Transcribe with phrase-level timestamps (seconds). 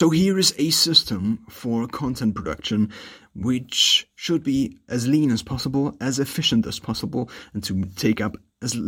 [0.00, 2.92] So here is a system for content production
[3.34, 8.36] which should be as lean as possible, as efficient as possible, and to take up
[8.62, 8.78] as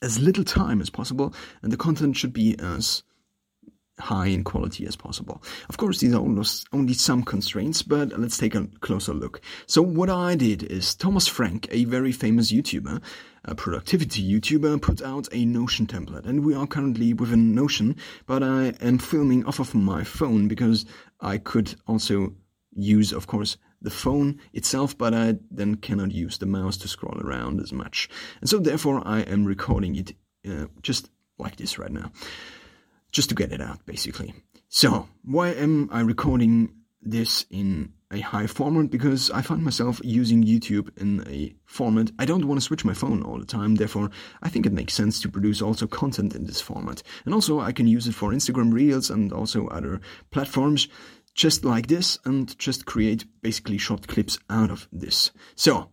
[0.00, 3.02] as little time as possible, and the content should be as
[3.98, 5.42] high in quality as possible.
[5.68, 9.40] Of course, these are almost only some constraints, but let's take a closer look.
[9.66, 13.02] So what I did is Thomas Frank, a very famous YouTuber,
[13.44, 18.42] a productivity YouTuber, put out a Notion template, and we are currently within Notion, but
[18.42, 20.84] I am filming off of my phone because
[21.20, 22.34] I could also
[22.74, 27.20] use, of course, the phone itself, but I then cannot use the mouse to scroll
[27.20, 28.08] around as much.
[28.40, 30.14] And so therefore I am recording it
[30.48, 32.10] uh, just like this right now
[33.10, 34.34] just to get it out, basically.
[34.68, 38.90] So, why am I recording this in a high format?
[38.90, 42.10] Because I find myself using YouTube in a format.
[42.18, 44.10] I don't want to switch my phone all the time, therefore,
[44.42, 47.02] I think it makes sense to produce also content in this format.
[47.24, 50.88] And also, I can use it for Instagram Reels and also other platforms
[51.34, 55.30] just like this and just create basically short clips out of this.
[55.54, 55.88] So,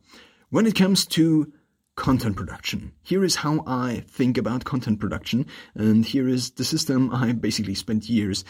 [0.50, 1.52] when it comes to
[1.96, 2.92] content production.
[3.04, 7.76] Here is how I think about content production, and here is the system I basically
[7.76, 8.44] spent years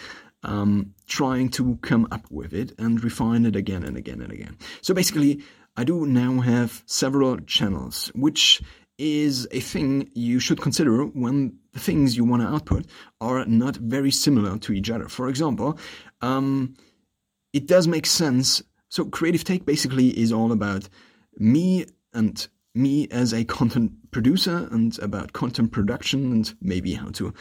[0.43, 4.57] um, trying to come up with it and refine it again and again and again.
[4.81, 5.41] So basically,
[5.77, 8.61] I do now have several channels, which
[8.97, 12.85] is a thing you should consider when the things you want to output
[13.19, 15.09] are not very similar to each other.
[15.09, 15.77] For example,
[16.21, 16.75] um,
[17.51, 18.63] it does make sense.
[18.89, 20.87] So, Creative Take basically is all about
[21.37, 27.33] me and me as a content producer and about content production and maybe how to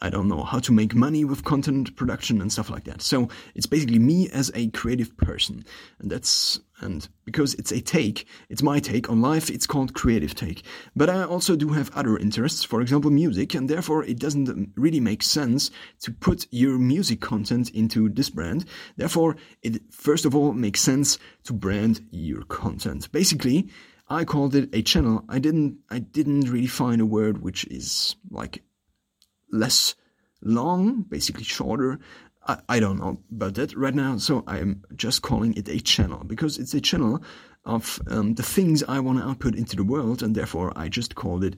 [0.00, 3.00] I don't know how to make money with content production and stuff like that.
[3.00, 5.64] So it's basically me as a creative person.
[5.98, 10.34] And that's, and because it's a take, it's my take on life, it's called creative
[10.34, 10.64] take.
[10.94, 15.00] But I also do have other interests, for example, music, and therefore it doesn't really
[15.00, 18.66] make sense to put your music content into this brand.
[18.96, 23.10] Therefore, it first of all makes sense to brand your content.
[23.12, 23.70] Basically,
[24.08, 25.24] I called it a channel.
[25.28, 28.62] I didn't I didn't really find a word which is like
[29.50, 29.94] less
[30.42, 31.98] long, basically shorter.
[32.46, 36.22] I, I don't know about that right now, so I'm just calling it a channel
[36.24, 37.22] because it's a channel
[37.64, 41.16] of um, the things I want to output into the world, and therefore I just
[41.16, 41.56] called it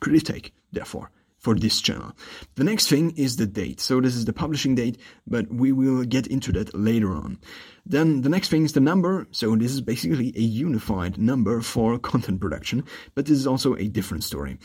[0.00, 0.54] Creative Take.
[0.72, 1.10] Therefore,
[1.44, 2.12] for this channel.
[2.54, 3.78] The next thing is the date.
[3.78, 7.38] So this is the publishing date, but we will get into that later on.
[7.84, 9.26] Then the next thing is the number.
[9.30, 12.84] So this is basically a unified number for content production,
[13.14, 14.58] but this is also a different story.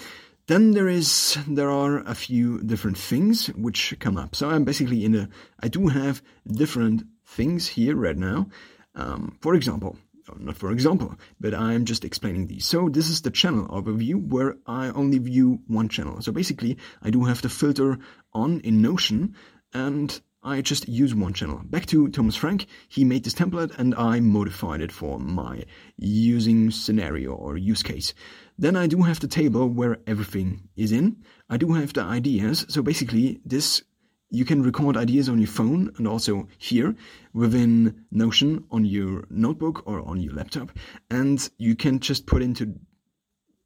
[0.48, 4.36] Then there is there are a few different things which come up.
[4.36, 5.30] So I'm basically in a
[5.62, 8.48] I do have different things here right now.
[8.96, 9.98] Um, for example,
[10.30, 12.66] Uh, not for example, but I'm just explaining these.
[12.66, 16.22] So this is the channel overview where I only view one channel.
[16.22, 17.98] So basically I do have the filter
[18.34, 19.36] on in Notion
[19.74, 21.62] and I just use one channel.
[21.66, 25.66] Back to Thomas Frank, he made this template and I modified it for my
[25.98, 28.14] using scenario or use case.
[28.58, 31.18] Then I do have the table where everything is in.
[31.50, 32.66] I do have the ideas.
[32.70, 33.84] So basically this
[34.30, 36.96] you can record ideas on your phone and also here
[37.34, 40.72] within Notion on your notebook or on your laptop,
[41.10, 42.76] and you can just put into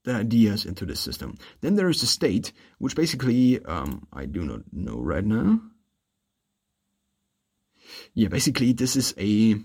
[0.04, 1.38] the ideas into the system.
[1.62, 5.62] Then there is the state, which basically um, I do not know right now.
[8.14, 9.56] Yeah, basically this is a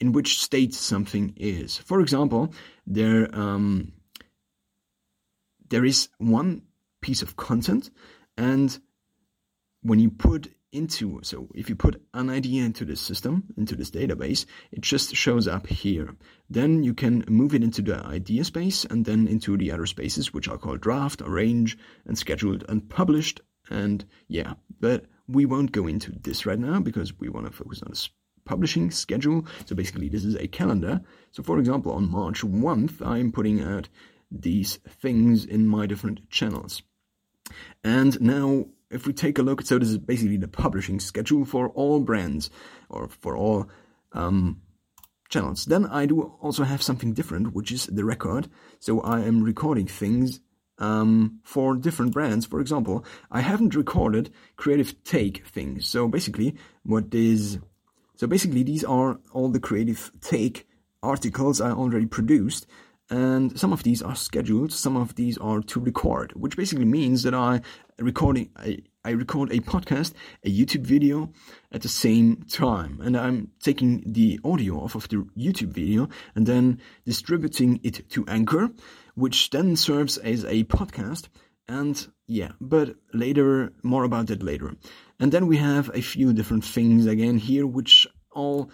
[0.00, 1.78] in which state something is.
[1.78, 2.52] For example,
[2.86, 3.92] there um,
[5.68, 6.62] there is one
[7.00, 7.90] piece of content
[8.36, 8.78] and
[9.82, 13.90] when you put into so if you put an idea into this system into this
[13.90, 16.16] database it just shows up here.
[16.48, 20.32] Then you can move it into the idea space and then into the other spaces
[20.32, 21.76] which are called draft arrange
[22.06, 23.40] and scheduled and published.
[23.70, 27.82] And yeah but we won't go into this right now because we want to focus
[27.82, 28.08] on this
[28.44, 29.46] publishing schedule.
[29.66, 31.02] So basically this is a calendar.
[31.32, 33.90] So for example on march 1st i'm putting out
[34.30, 36.82] these things in my different channels.
[37.84, 41.68] And now if we take a look, so this is basically the publishing schedule for
[41.70, 42.50] all brands
[42.88, 43.68] or for all
[44.12, 44.60] um,
[45.28, 45.64] channels.
[45.64, 48.48] Then I do also have something different, which is the record.
[48.78, 50.40] So I am recording things
[50.78, 52.46] um, for different brands.
[52.46, 55.86] For example, I haven't recorded creative take things.
[55.88, 57.58] So basically, what is
[58.14, 60.68] so basically these are all the creative take
[61.02, 62.66] articles I already produced
[63.12, 67.24] and some of these are scheduled, some of these are to record, which basically means
[67.24, 67.60] that I
[67.98, 71.30] recording I, I record a podcast, a YouTube video
[71.70, 76.46] at the same time, and I'm taking the audio off of the YouTube video and
[76.46, 78.70] then distributing it to Anchor,
[79.14, 81.28] which then serves as a podcast.
[81.68, 84.74] And yeah, but later, more about that later.
[85.20, 88.70] And then we have a few different things again here, which all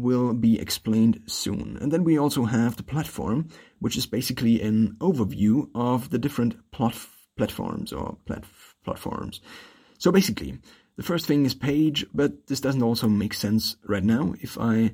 [0.00, 1.78] will be explained soon.
[1.80, 3.48] And then we also have the platform,
[3.78, 6.94] which is basically an overview of the different plot
[7.36, 8.44] platforms or plat
[8.84, 9.40] platforms.
[9.98, 10.58] So basically,
[10.96, 14.92] the first thing is page, but this doesn't also make sense right now if I,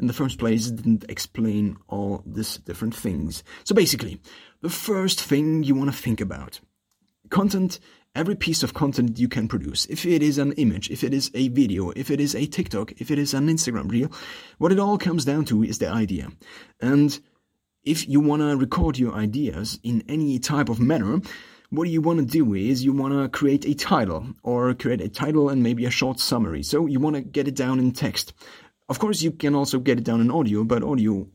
[0.00, 3.42] in the first place, didn't explain all these different things.
[3.64, 4.20] So basically,
[4.62, 6.60] the first thing you want to think about
[7.30, 7.78] content
[8.18, 9.86] every piece of content you can produce.
[9.86, 12.92] If it is an image, if it is a video, if it is a TikTok,
[13.00, 14.10] if it is an Instagram reel,
[14.58, 16.28] what it all comes down to is the idea.
[16.80, 17.16] And
[17.84, 21.20] if you want to record your ideas in any type of manner,
[21.70, 25.08] what you want to do is you want to create a title or create a
[25.08, 26.64] title and maybe a short summary.
[26.64, 28.32] So you want to get it down in text.
[28.88, 31.28] Of course, you can also get it down in audio, but audio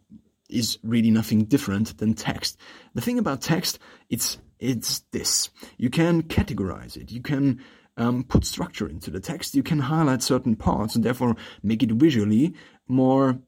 [0.49, 2.57] is really nothing different than text.
[2.93, 5.49] The thing about text, it's it's this.
[5.77, 7.11] You can categorize it.
[7.11, 7.61] You can
[7.97, 9.55] um, put structure into the text.
[9.55, 12.55] You can highlight certain parts and therefore make it visually
[12.87, 13.39] more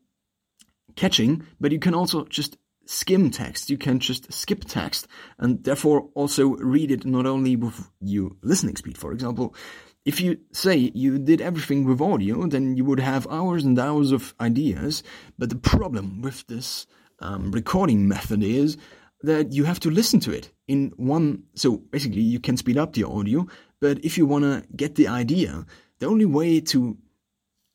[0.96, 1.44] catching.
[1.60, 3.70] But you can also just skim text.
[3.70, 5.08] You can just skip text
[5.40, 8.98] and therefore also read it not only with you listening speed.
[8.98, 9.56] For example,
[10.04, 14.12] if you say you did everything with audio, then you would have hours and hours
[14.12, 15.02] of ideas.
[15.40, 16.86] But the problem with this
[17.20, 18.78] um, recording method is
[19.26, 21.44] that you have to listen to it in one.
[21.56, 23.48] So basically, you can speed up the audio,
[23.80, 25.66] but if you want to get the idea,
[26.00, 26.98] the only way to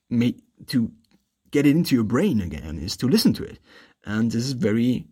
[0.09, 0.91] make to
[1.51, 3.59] get it into your brain again is to listen to it
[4.05, 5.07] and this is very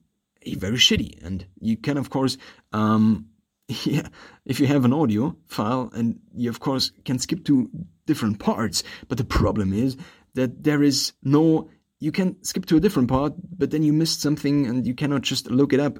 [0.56, 1.22] very shitty.
[1.24, 2.36] And you can of course,
[2.72, 3.26] um,
[3.84, 4.08] yeah,
[4.44, 7.70] if you have an audio file, and you of course can skip to
[8.06, 8.82] different parts.
[9.08, 9.96] But the problem is
[10.34, 11.70] that there is no.
[12.00, 15.22] You can skip to a different part, but then you missed something, and you cannot
[15.22, 15.98] just look it up.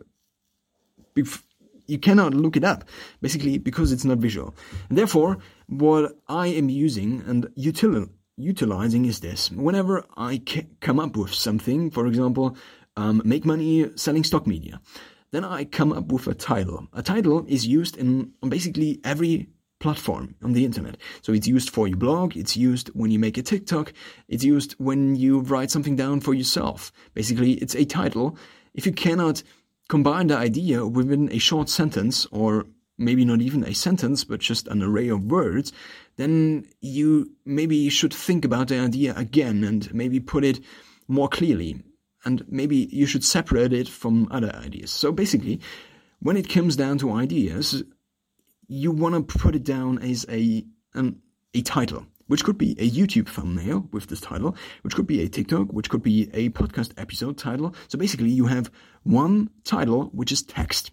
[1.87, 2.85] You cannot look it up,
[3.23, 4.55] basically because it's not visual.
[4.91, 5.39] And therefore,
[5.69, 9.51] what I am using and util- utilizing is this.
[9.51, 10.43] Whenever I
[10.81, 12.57] come up with something, for example,
[12.97, 14.81] um, make money selling stock media.
[15.31, 16.89] Then I come up with a title.
[16.93, 19.49] A title is used in basically every
[19.79, 20.97] platform on the internet.
[21.23, 23.93] So it's used for your blog, it's used when you make a TikTok,
[24.29, 26.93] it's used when you write something down for yourself.
[27.15, 28.37] Basically, it's a title.
[28.75, 29.43] If you cannot
[29.89, 32.67] combine the idea within a short sentence or
[32.99, 35.73] maybe not even a sentence, but just an array of words,
[36.17, 40.61] then you maybe should think about the idea again and maybe put it
[41.07, 41.83] more clearly
[42.25, 44.91] and maybe you should separate it from other ideas.
[44.91, 45.61] So basically,
[46.21, 47.83] when it comes down to ideas,
[48.67, 50.65] you want to put it down as a
[50.95, 51.23] um,
[51.55, 55.29] a title, which could be a YouTube thumbnail with this title, which could be a
[55.29, 57.75] TikTok, which could be a podcast episode title.
[57.89, 58.71] So basically, you have
[59.03, 60.93] one title which is text.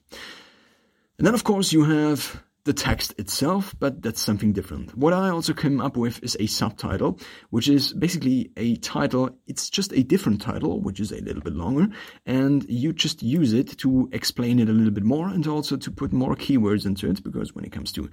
[1.18, 4.98] And then, of course, you have the text itself, but that's something different.
[4.98, 7.20] What I also came up with is a subtitle,
[7.52, 9.30] which is basically a title.
[9.46, 11.88] It's just a different title, which is a little bit longer,
[12.26, 15.92] and you just use it to explain it a little bit more and also to
[15.92, 18.10] put more keywords into it, because when it comes to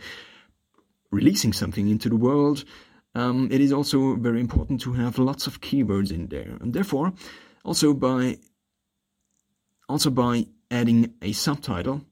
[1.11, 2.65] releasing something into the world,
[3.15, 7.13] um, it is also very important to have lots of keywords in there, and therefore,
[7.65, 8.39] also by
[9.89, 12.03] also by adding a subtitle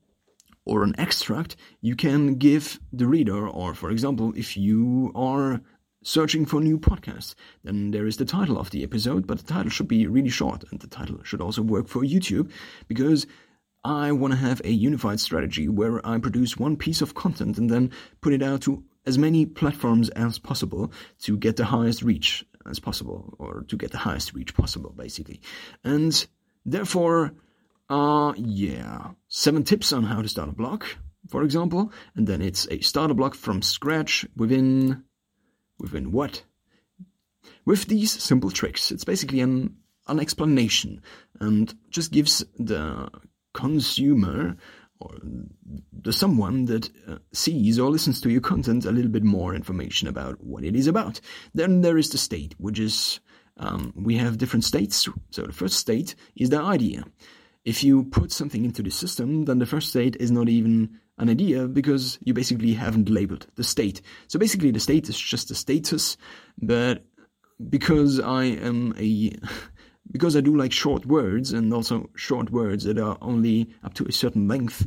[0.67, 5.61] or an extract you can give the reader, or for example, if you are
[6.03, 9.71] searching for new podcasts, then there is the title of the episode, but the title
[9.71, 12.51] should be really short, and the title should also work for YouTube
[12.89, 13.27] because
[13.85, 17.71] I want to have a unified strategy where I produce one piece of content and
[17.71, 22.45] then put it out to as many platforms as possible to get the highest reach
[22.69, 25.41] as possible, or to get the highest reach possible, basically.
[25.83, 26.27] And
[26.67, 27.33] therefore,
[27.89, 30.85] uh, yeah, seven tips on how to start a blog,
[31.29, 35.05] for example, and then it's a starter blog from scratch within,
[35.79, 36.45] within what?
[37.65, 38.93] With these simple tricks.
[38.93, 39.77] It's basically an,
[40.07, 41.03] an explanation
[41.41, 43.09] and just gives the
[43.55, 44.57] consumer
[45.01, 50.09] or someone that uh, sees or listens to your content a little bit more information
[50.09, 51.21] about what it is about.
[51.55, 53.21] Then there is the state, which is
[53.57, 55.09] um, we have different states.
[55.31, 57.05] So the first state is the idea
[57.65, 61.29] if you put something into the system, then the first state is not even an
[61.29, 64.01] idea because you basically haven't labeled the state.
[64.29, 66.17] So basically, the state is just a status,
[66.61, 67.05] but
[67.69, 69.33] because I am a
[70.11, 74.05] because I do like short words and also short words that are only up to
[74.07, 74.87] a certain length,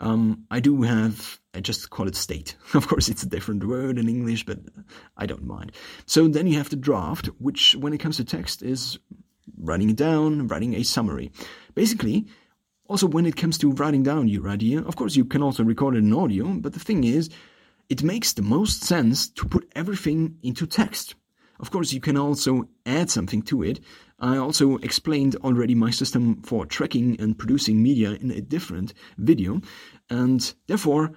[0.00, 2.56] um, I do have, I just call it state.
[2.74, 4.58] Of course, it's a different word in English, but
[5.16, 5.72] I don't mind.
[6.06, 8.98] So then you have the draft, which when it comes to text is
[9.58, 11.30] writing it down, writing a summary.
[11.74, 12.26] Basically,
[12.88, 15.94] also, when it comes to writing down your idea, of course, you can also record
[15.94, 17.30] it in audio, but the thing is,
[17.88, 21.14] it makes the most sense to put everything into text.
[21.60, 23.80] Of course, you can also add something to it.
[24.22, 29.60] I also explained already my system for tracking and producing media in a different video,
[30.08, 31.12] and therefore,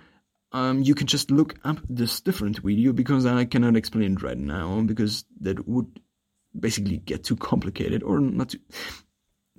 [0.52, 4.38] um, you can just look up this different video because I cannot explain it right
[4.38, 6.00] now because that would
[6.60, 8.50] basically get too complicated or not.
[8.50, 8.60] Too,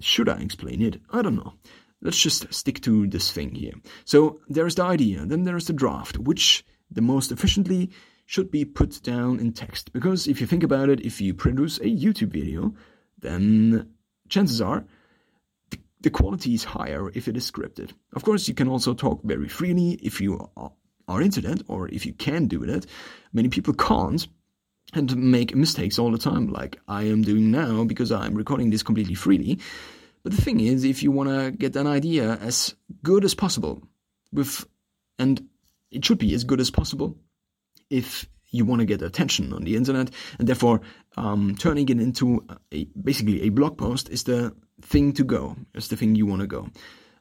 [0.00, 1.00] should I explain it?
[1.10, 1.54] I don't know.
[2.02, 3.74] Let's just stick to this thing here.
[4.04, 7.90] So there's the idea, then there's the draft, which the most efficiently
[8.26, 9.92] should be put down in text.
[9.92, 12.74] Because if you think about it, if you produce a YouTube video,
[13.18, 13.90] then
[14.28, 14.84] chances are
[15.70, 17.92] the, the quality is higher if it is scripted.
[18.14, 20.72] Of course, you can also talk very freely if you are,
[21.08, 22.86] are into that, or if you can do that.
[23.32, 24.26] Many people can't
[24.94, 28.82] and make mistakes all the time, like I am doing now because I'm recording this
[28.82, 29.58] completely freely.
[30.22, 33.82] But the thing is, if you want to get an idea as good as possible,
[34.32, 34.66] with
[35.18, 35.48] and
[35.90, 37.16] it should be as good as possible,
[37.90, 40.80] if you want to get attention on the internet, and therefore
[41.16, 45.56] um, turning it into a, basically a blog post is the thing to go.
[45.74, 46.68] It's the thing you want to go,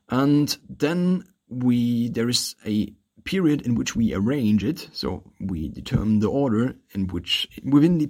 [0.10, 4.88] and then we there is a period in which we arrange it.
[4.94, 8.08] So we determine the order in which within the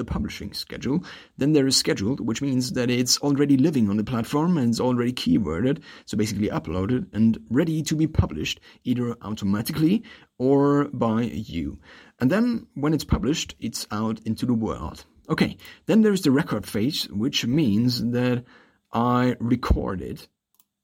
[0.00, 1.04] the publishing schedule.
[1.36, 4.80] Then there is scheduled, which means that it's already living on the platform and it's
[4.80, 10.02] already keyworded, so basically uploaded and ready to be published either automatically
[10.38, 11.78] or by you.
[12.18, 15.04] And then when it's published, it's out into the world.
[15.28, 18.44] Okay, then there's the record phase, which means that
[18.92, 20.26] I record it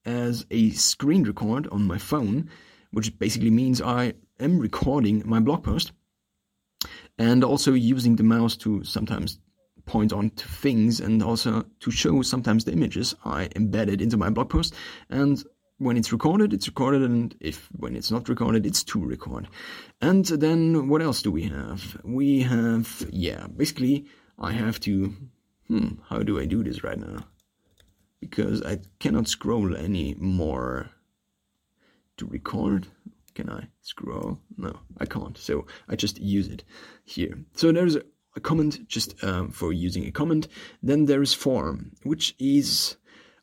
[0.05, 2.49] as a screen record on my phone
[2.97, 5.93] which basically means I am recording my blog post
[7.19, 9.39] and also using the mouse to sometimes
[9.87, 14.31] point on to things and also to show sometimes the images I embedded into my
[14.31, 14.75] blog post.
[15.09, 15.43] And
[15.79, 19.49] when it's recorded, it's recorded, and if when it's not recorded, it's to record.
[20.01, 22.01] And then what else do we have?
[22.03, 24.07] We have, yeah, basically,
[24.39, 25.15] I have to,
[25.69, 27.27] hmm, how do I do this right now?
[28.21, 30.91] Because I cannot scroll any more
[32.17, 32.89] to record.
[33.37, 34.39] Can I scroll?
[34.57, 35.37] No, I can't.
[35.37, 36.65] So I just use it
[37.05, 37.39] here.
[37.55, 38.03] So there's a,
[38.35, 40.49] a comment just um, for using a comment.
[40.83, 42.97] Then there is form, which is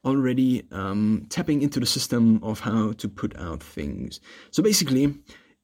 [0.03, 4.19] already um, tapping into the system of how to put out things.
[4.49, 5.13] So basically,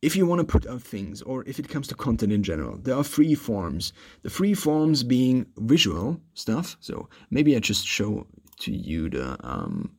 [0.03, 2.77] if you want to put out things, or if it comes to content in general,
[2.77, 3.93] there are three forms.
[4.21, 6.77] The three forms being visual stuff.
[6.81, 8.27] So maybe I just show
[8.59, 9.89] to you the um,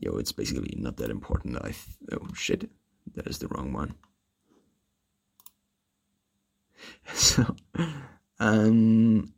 [0.00, 1.58] yo, it's basically not that important.
[1.58, 2.68] I th- oh shit,
[3.14, 3.94] that is the wrong one.
[7.14, 7.56] So,
[8.38, 9.32] um,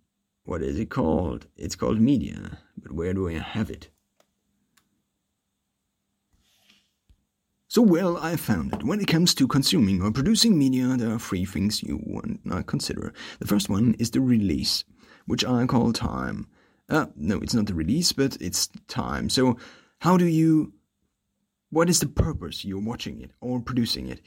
[0.44, 1.46] what is it called?
[1.56, 3.90] It's called media, but where do I have it?
[7.70, 8.82] So, well, I found it.
[8.82, 12.62] When it comes to consuming or producing media, there are three things you want to
[12.62, 13.12] consider.
[13.40, 14.84] The first one is the release,
[15.26, 16.46] which I call time.
[16.88, 19.28] Uh, no, it's not the release, but it's time.
[19.28, 19.58] So,
[20.00, 20.72] how do you,
[21.70, 24.20] what is the purpose you're watching it or producing it?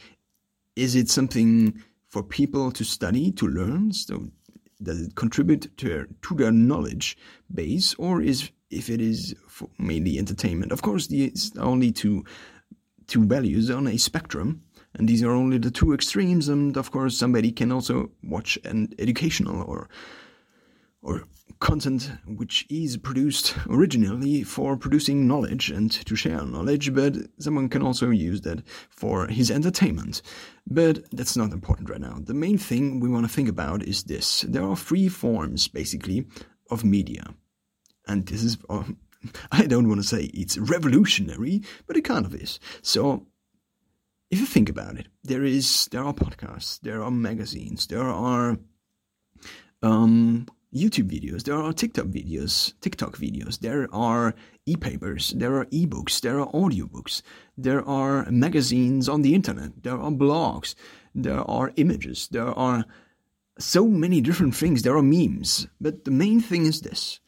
[0.75, 3.91] Is it something for people to study, to learn?
[3.93, 4.29] So
[4.81, 7.17] does it contribute to, to their knowledge
[7.53, 9.35] base or is if it is
[9.77, 10.71] mainly entertainment?
[10.71, 12.23] Of course, these are only two,
[13.07, 14.61] two values on a spectrum
[14.95, 18.93] and these are only the two extremes and of course somebody can also watch an
[18.99, 19.89] educational or
[21.01, 21.23] or
[21.61, 27.83] content which is produced originally for producing knowledge and to share knowledge, but someone can
[27.83, 30.21] also use that for his entertainment.
[30.67, 32.17] But that's not important right now.
[32.21, 36.25] The main thing we want to think about is this there are three forms, basically,
[36.69, 37.23] of media.
[38.07, 38.83] And this is, uh,
[39.51, 42.59] I don't want to say it's revolutionary, but it kind of is.
[42.81, 43.27] So,
[44.31, 48.57] if you think about it, there is there are podcasts, there are magazines, there are
[49.83, 54.33] um, YouTube videos, there are TikTok videos, TikTok videos, there are
[54.65, 57.21] e-papers, there are e-books, there are audiobooks,
[57.57, 60.75] there are magazines on the internet, there are blogs,
[61.13, 62.85] there are images, there are
[63.59, 65.67] so many different things, there are memes.
[65.81, 67.19] But the main thing is this.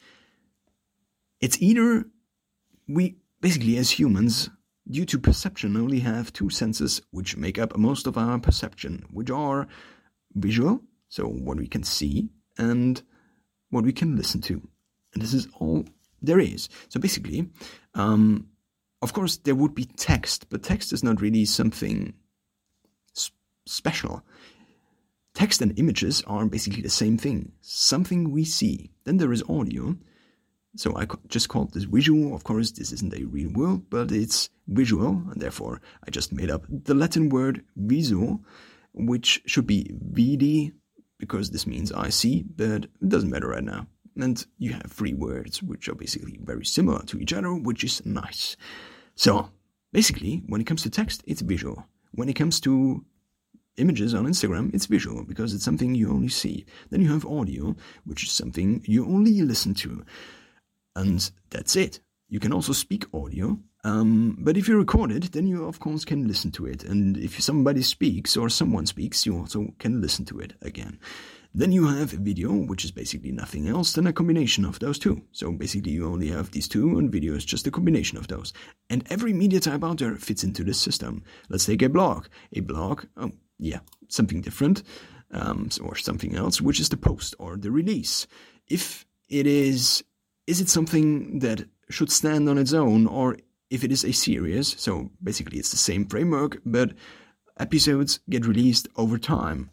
[1.41, 2.05] It's either
[2.88, 4.50] we basically as humans
[4.89, 9.29] due to perception only have two senses which make up most of our perception, which
[9.29, 9.67] are
[10.35, 13.03] visual, so what we can see, and
[13.73, 14.61] what we can listen to.
[15.13, 15.85] And this is all
[16.21, 16.69] there is.
[16.89, 17.49] So basically,
[17.95, 18.47] um,
[19.01, 22.13] of course, there would be text, but text is not really something
[23.13, 24.23] sp- special.
[25.33, 28.91] Text and images are basically the same thing, something we see.
[29.03, 29.97] Then there is audio,
[30.75, 32.33] So I just called this visual.
[32.33, 36.49] Of course, this isn't a real word, but it's visual, and therefore I just made
[36.49, 38.41] up the Latin word visual,
[38.93, 40.73] which should be vidi,
[41.23, 43.87] because this means I see, but it doesn't matter right now.
[44.17, 48.05] And you have three words which are basically very similar to each other, which is
[48.05, 48.57] nice.
[49.15, 49.49] So
[49.93, 51.85] basically, when it comes to text, it's visual.
[52.11, 53.05] When it comes to
[53.77, 56.65] images on Instagram, it's visual because it's something you only see.
[56.89, 60.03] Then you have audio, which is something you only listen to.
[60.97, 62.01] And that's it.
[62.27, 66.05] You can also speak audio, um, but if you record it, then you of course
[66.05, 66.83] can listen to it.
[66.83, 70.99] And if somebody speaks or someone speaks, you also can listen to it again.
[71.55, 74.97] Then you have a video, which is basically nothing else than a combination of those
[74.97, 75.21] two.
[75.33, 78.53] So basically, you only have these two, and video is just a combination of those.
[78.89, 81.23] And every media type out there fits into this system.
[81.49, 82.25] Let's take a blog.
[82.53, 84.81] A blog, oh, yeah, something different,
[85.29, 88.25] um, or something else, which is the post or the release.
[88.67, 90.03] If it is,
[90.47, 93.37] is it something that should stand on its own, or
[93.73, 96.93] if it is a series, so basically it's the same framework, but
[97.57, 99.71] episodes get released over time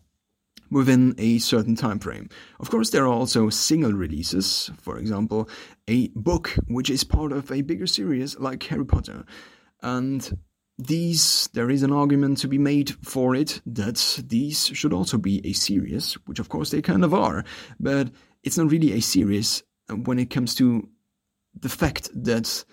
[0.71, 2.31] within a certain time frame.
[2.61, 5.51] Of course, there are also single releases, for example,
[5.87, 9.27] a book which is part of a bigger series like Harry Potter.
[9.83, 10.39] And
[10.79, 15.47] these, there is an argument to be made for it that these should also be
[15.47, 17.45] a series, which of course they kind of are,
[17.79, 18.11] but
[18.43, 19.63] it's not really a series
[20.05, 20.89] when it comes to
[21.53, 22.65] the fact that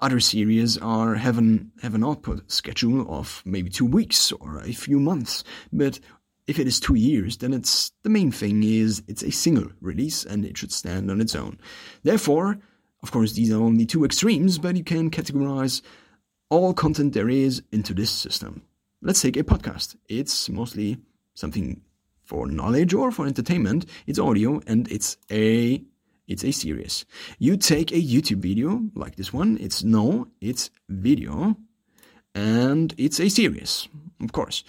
[0.00, 4.72] other series are have an have an output schedule of maybe two weeks or a
[4.72, 6.00] few months, but
[6.46, 10.24] if it is two years, then it's the main thing is it's a single release
[10.24, 11.58] and it should stand on its own.
[12.02, 12.58] Therefore,
[13.02, 15.82] of course, these are only two extremes, but you can categorize
[16.50, 18.62] all content there is into this system.
[19.02, 19.96] Let's take a podcast.
[20.08, 20.98] It's mostly
[21.34, 21.80] something
[22.22, 23.86] for knowledge or for entertainment.
[24.06, 25.82] It's audio and it's a
[26.28, 27.04] it's a series.
[27.38, 29.58] You take a YouTube video like this one.
[29.60, 31.56] It's no, it's video,
[32.34, 33.88] and it's a series,
[34.20, 34.64] of course.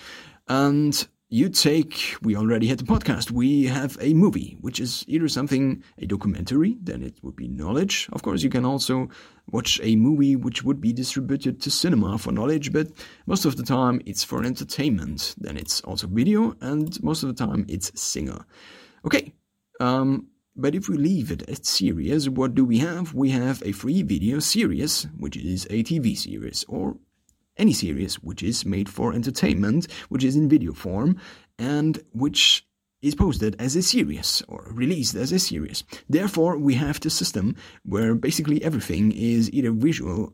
[0.47, 5.27] And you take, we already had the podcast, we have a movie, which is either
[5.27, 8.07] something, a documentary, then it would be knowledge.
[8.13, 9.09] Of course, you can also
[9.51, 12.87] watch a movie which would be distributed to cinema for knowledge, but
[13.25, 15.33] most of the time it's for entertainment.
[15.37, 18.45] Then it's also video, and most of the time it's singer.
[19.05, 19.33] Okay,
[19.79, 23.13] um, but if we leave it at series, what do we have?
[23.13, 26.95] We have a free video series, which is a TV series, or
[27.57, 31.17] any series which is made for entertainment, which is in video form,
[31.59, 32.65] and which
[33.01, 35.83] is posted as a series or released as a series.
[36.09, 40.33] Therefore, we have the system where basically everything is either visual,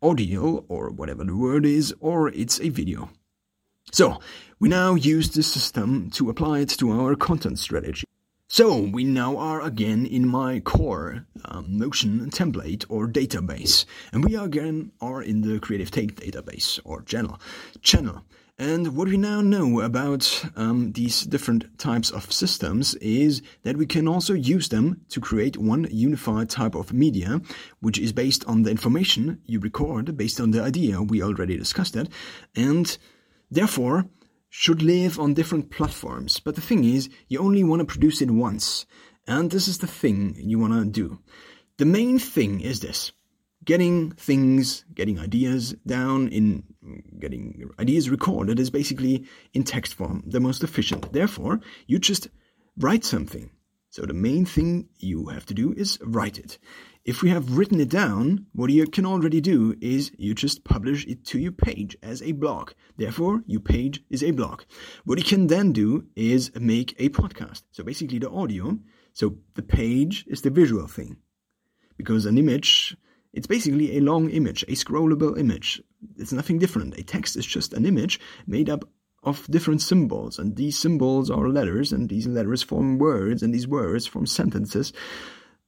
[0.00, 3.10] audio, or whatever the word is, or it's a video.
[3.90, 4.20] So,
[4.60, 8.04] we now use this system to apply it to our content strategy.
[8.52, 14.36] So we now are again in my core um, Notion template or database, and we
[14.36, 17.40] again are in the Creative Take database or channel.
[17.80, 18.22] Channel.
[18.58, 23.86] And what we now know about um, these different types of systems is that we
[23.86, 27.40] can also use them to create one unified type of media,
[27.80, 31.96] which is based on the information you record, based on the idea we already discussed
[31.96, 32.10] it,
[32.54, 32.98] and
[33.50, 34.04] therefore
[34.54, 38.30] should live on different platforms, but the thing is, you only want to produce it
[38.30, 38.84] once.
[39.26, 41.20] And this is the thing you want to do.
[41.78, 43.12] The main thing is this
[43.64, 46.64] getting things, getting ideas down in
[47.18, 51.10] getting ideas recorded is basically in text form, the most efficient.
[51.14, 52.28] Therefore, you just
[52.76, 53.50] write something.
[53.88, 56.58] So the main thing you have to do is write it.
[57.04, 61.04] If we have written it down, what you can already do is you just publish
[61.06, 62.70] it to your page as a blog.
[62.96, 64.62] Therefore, your page is a blog.
[65.04, 67.62] What you can then do is make a podcast.
[67.72, 68.78] So basically the audio,
[69.14, 71.16] so the page is the visual thing.
[71.96, 72.96] Because an image,
[73.32, 75.82] it's basically a long image, a scrollable image.
[76.18, 76.96] It's nothing different.
[76.98, 78.88] A text is just an image made up
[79.24, 83.66] of different symbols, and these symbols are letters, and these letters form words, and these
[83.66, 84.92] words form sentences.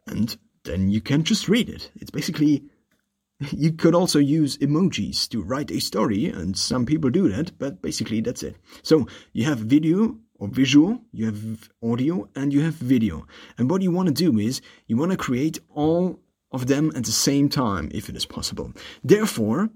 [0.06, 1.90] And then you can just read it.
[1.96, 2.64] It's basically
[3.52, 7.82] you could also use emojis to write a story, and some people do that, but
[7.82, 8.56] basically that's it.
[8.82, 13.26] So you have video or visual, you have audio, and you have video.
[13.58, 16.20] And what you want to do is you want to create all
[16.52, 18.72] of them at the same time, if it is possible.
[19.02, 19.70] Therefore,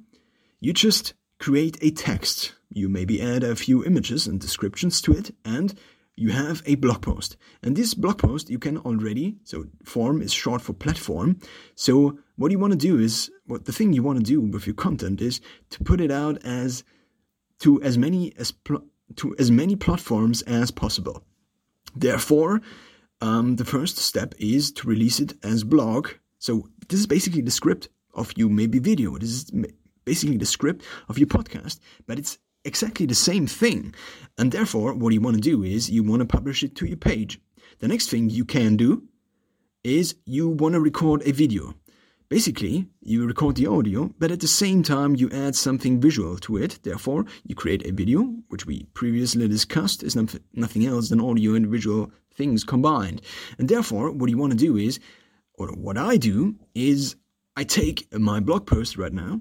[0.60, 2.54] you just create a text.
[2.70, 5.74] You maybe add a few images and descriptions to it, and
[6.18, 7.36] you have a blog post.
[7.62, 11.38] And this blog post you can already, so form is short for platform.
[11.74, 14.66] So what you want to do is, what the thing you want to do with
[14.66, 16.84] your content is to put it out as
[17.60, 18.84] to as many as pl-
[19.16, 21.24] to as many platforms as possible.
[21.96, 22.60] Therefore,
[23.20, 26.08] um, the first step is to release it as blog.
[26.38, 29.16] So this is basically the script of you maybe video.
[29.18, 29.52] This is
[30.04, 33.94] basically the script of your podcast, but it's exactly the same thing.
[34.38, 36.96] And therefore, what you want to do is you want to publish it to your
[36.96, 37.40] page.
[37.80, 39.02] The next thing you can do
[39.82, 41.74] is you want to record a video.
[42.28, 46.58] Basically, you record the audio, but at the same time you add something visual to
[46.58, 46.78] it.
[46.82, 51.66] Therefore, you create a video, which we previously discussed is nothing else than audio and
[51.66, 53.22] visual things combined.
[53.58, 55.00] And therefore, what you want to do is,
[55.54, 57.16] or what I do, is
[57.56, 59.40] I take my blog post right now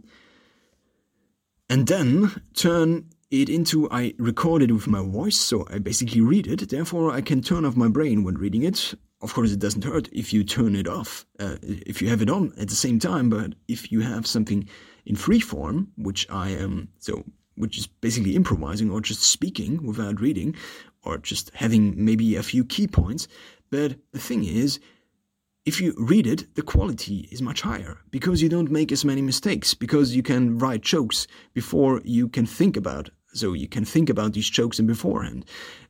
[1.70, 6.48] and then turn it into I record it with my voice, so I basically read
[6.48, 6.70] it.
[6.70, 8.94] Therefore, I can turn off my brain when reading it.
[9.22, 12.30] Of course, it doesn't hurt if you turn it off, uh, if you have it
[12.30, 13.30] on at the same time.
[13.30, 14.70] But if you have something
[15.06, 17.24] in free form, which I am, so
[17.56, 20.56] which is basically improvising or just speaking without reading,
[21.04, 23.28] or just having maybe a few key points.
[23.72, 24.80] But the thing is,
[25.66, 29.22] if you read it, the quality is much higher because you don't make as many
[29.22, 33.10] mistakes, because you can write jokes before you can think about.
[33.38, 35.46] So you can think about these jokes in beforehand,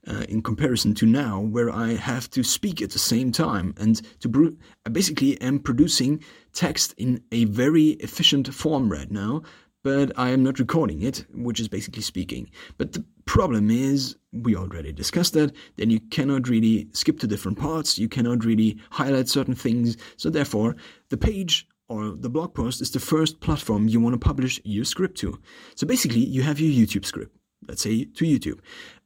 [0.08, 4.02] uh, in comparison to now, where I have to speak at the same time and
[4.20, 9.44] to I basically am producing text in a very efficient form right now,
[9.84, 12.50] but I am not recording it, which is basically speaking.
[12.78, 17.58] But the problem is, we already discussed that, then you cannot really skip to different
[17.58, 20.76] parts, you cannot really highlight certain things, so therefore,
[21.10, 24.84] the page or the blog post is the first platform you want to publish your
[24.84, 25.40] script to.
[25.76, 27.37] So basically, you have your YouTube script,
[27.68, 28.60] let's say to YouTube.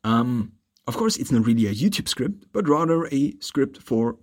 [0.04, 0.54] Um,
[0.88, 4.18] of course, it's not really a YouTube script, but rather a script for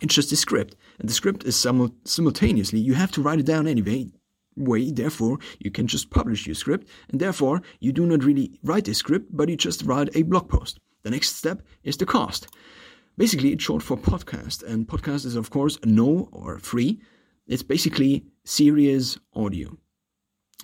[0.00, 2.80] it's just a script, and the script is simultaneously.
[2.80, 4.10] You have to write it down anyway
[4.56, 4.90] way.
[4.90, 8.94] Therefore, you can just publish your script, and therefore, you do not really write a
[8.94, 10.78] script, but you just write a blog post.
[11.02, 12.48] The next step is the cost.
[13.16, 17.00] Basically, it's short for podcast, and podcast is, of course, no or free.
[17.46, 19.76] It's basically serious audio.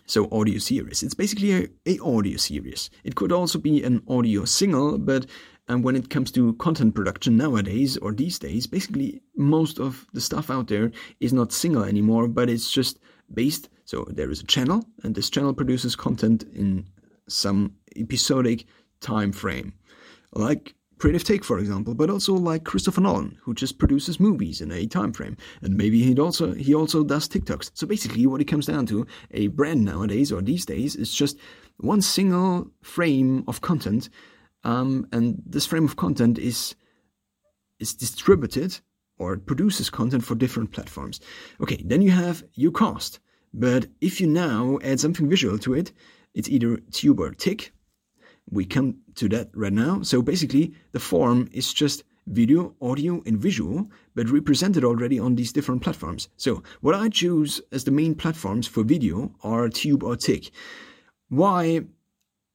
[0.07, 1.03] So audio series.
[1.03, 2.91] It's basically a, a audio series.
[3.05, 5.27] It could also be an audio single, but
[5.69, 10.21] and when it comes to content production nowadays or these days, basically most of the
[10.21, 12.99] stuff out there is not single anymore, but it's just
[13.33, 13.69] based.
[13.85, 16.87] So there is a channel, and this channel produces content in
[17.29, 18.67] some episodic
[19.01, 19.73] time frame,
[20.33, 24.71] like Creative Take, for example, but also like Christopher Nolan, who just produces movies in
[24.71, 27.71] a time frame, and maybe he also he also does TikToks.
[27.73, 31.39] So basically, what it comes down to, a brand nowadays or these days is just
[31.79, 34.11] one single frame of content,
[34.63, 36.75] um, and this frame of content is
[37.79, 38.79] is distributed
[39.17, 41.19] or produces content for different platforms.
[41.63, 43.21] Okay, then you have your cost.
[43.55, 45.93] But if you now add something visual to it,
[46.35, 47.73] it's either tube or tick.
[48.51, 50.03] We come to that right now.
[50.03, 55.53] So basically, the form is just video, audio, and visual, but represented already on these
[55.53, 56.29] different platforms.
[56.37, 60.51] So what I choose as the main platforms for video are tube or tick.
[61.29, 61.83] Why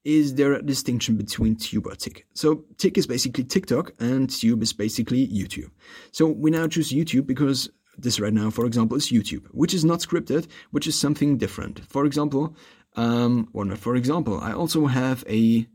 [0.06, 2.26] is there a distinction between Tube or Tick?
[2.32, 5.70] So Tick is basically TikTok and Tube is basically YouTube.
[6.12, 9.84] So we now choose YouTube because this right now, for example, is YouTube, which is
[9.84, 11.80] not scripted, which is something different.
[11.88, 12.54] For example,
[12.94, 15.66] um, or not for example, I also have a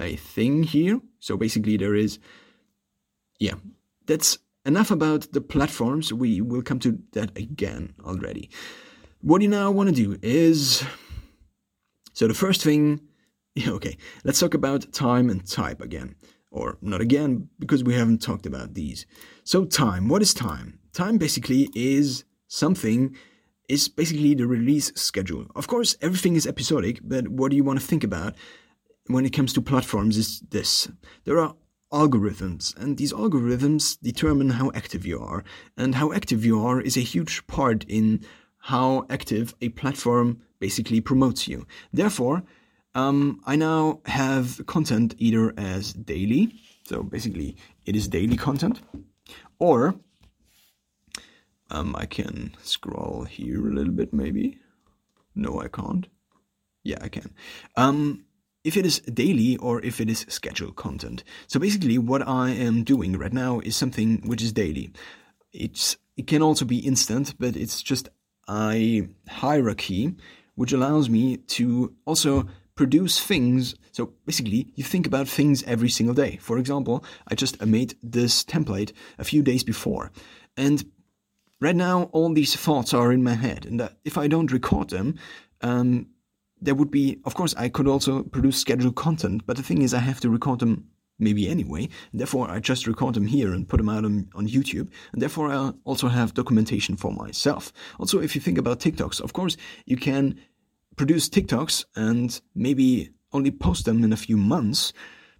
[0.00, 1.00] a thing here.
[1.20, 2.18] So basically, there is,
[3.38, 3.54] yeah,
[4.06, 6.12] that's enough about the platforms.
[6.12, 8.50] We will come to that again already.
[9.20, 10.84] What you now want to do is,
[12.12, 13.00] so the first thing
[13.68, 16.16] okay, let's talk about time and type again.
[16.50, 19.06] Or not again, because we haven't talked about these.
[19.42, 20.08] So, time.
[20.08, 20.78] What is time?
[20.92, 23.16] Time basically is something,
[23.68, 25.46] is basically the release schedule.
[25.56, 28.36] Of course, everything is episodic, but what do you want to think about
[29.06, 30.88] when it comes to platforms is this.
[31.24, 31.54] There are
[31.92, 35.44] algorithms, and these algorithms determine how active you are.
[35.76, 38.24] And how active you are is a huge part in
[38.58, 41.66] how active a platform basically promotes you.
[41.92, 42.42] Therefore,
[42.94, 48.80] um, I now have content either as daily, so basically it is daily content,
[49.58, 49.96] or
[51.70, 54.58] um, I can scroll here a little bit maybe.
[55.34, 56.06] No, I can't.
[56.84, 57.34] Yeah, I can.
[57.76, 58.24] Um,
[58.64, 61.22] if it is daily or if it is scheduled content.
[61.46, 64.90] So basically, what I am doing right now is something which is daily.
[65.52, 68.08] It's it can also be instant, but it's just
[68.48, 70.14] a hierarchy
[70.54, 72.46] which allows me to also
[72.76, 73.74] produce things.
[73.92, 76.38] So basically, you think about things every single day.
[76.40, 80.10] For example, I just made this template a few days before.
[80.56, 80.84] And
[81.60, 83.66] right now, all these thoughts are in my head.
[83.66, 85.16] And if I don't record them,
[85.60, 86.06] um,
[86.60, 89.46] there would be, of course, I could also produce scheduled content.
[89.46, 90.84] But the thing is, I have to record them
[91.18, 91.88] maybe anyway.
[92.12, 94.88] Therefore, I just record them here and put them out on, on YouTube.
[95.12, 97.72] And therefore, I also have documentation for myself.
[97.98, 100.40] Also, if you think about TikToks, of course, you can
[100.96, 104.92] produce TikToks and maybe only post them in a few months.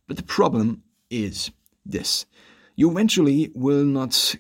[0.07, 1.51] But the problem is
[1.87, 2.27] this
[2.77, 4.35] you eventually will not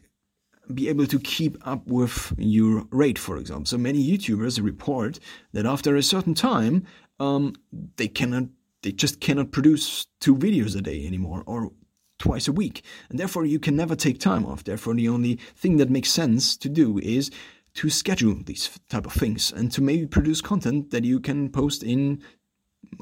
[0.72, 3.66] be able to keep up with your rate, for example.
[3.66, 5.18] So many YouTubers report
[5.52, 6.86] that after a certain time,
[7.20, 7.54] um,
[7.96, 8.44] they cannot,
[8.82, 11.70] they just cannot produce two videos a day anymore, or
[12.18, 14.64] twice a week, and therefore you can never take time off.
[14.64, 17.30] Therefore, the only thing that makes sense to do is
[17.74, 21.82] to schedule these type of things and to maybe produce content that you can post
[21.82, 22.22] in,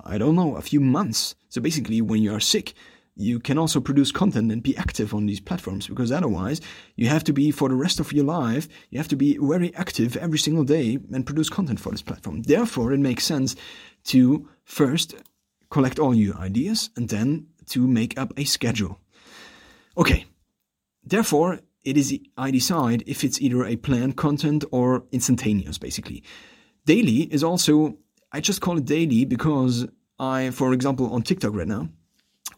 [0.05, 1.35] I don't know, a few months.
[1.51, 2.72] So basically, when you are sick,
[3.14, 6.61] you can also produce content and be active on these platforms because otherwise
[6.96, 9.75] you have to be for the rest of your life you have to be very
[9.75, 12.42] active every single day and produce content for this platform.
[12.42, 13.55] Therefore it makes sense
[14.05, 15.14] to first
[15.70, 19.01] collect all your ideas and then to make up a schedule.
[19.96, 20.25] Okay.
[21.05, 26.22] Therefore it is i decide if it's either a planned content or instantaneous basically.
[26.87, 27.98] Daily is also
[28.33, 29.87] i just call it daily because
[30.18, 31.88] i for example on tiktok right now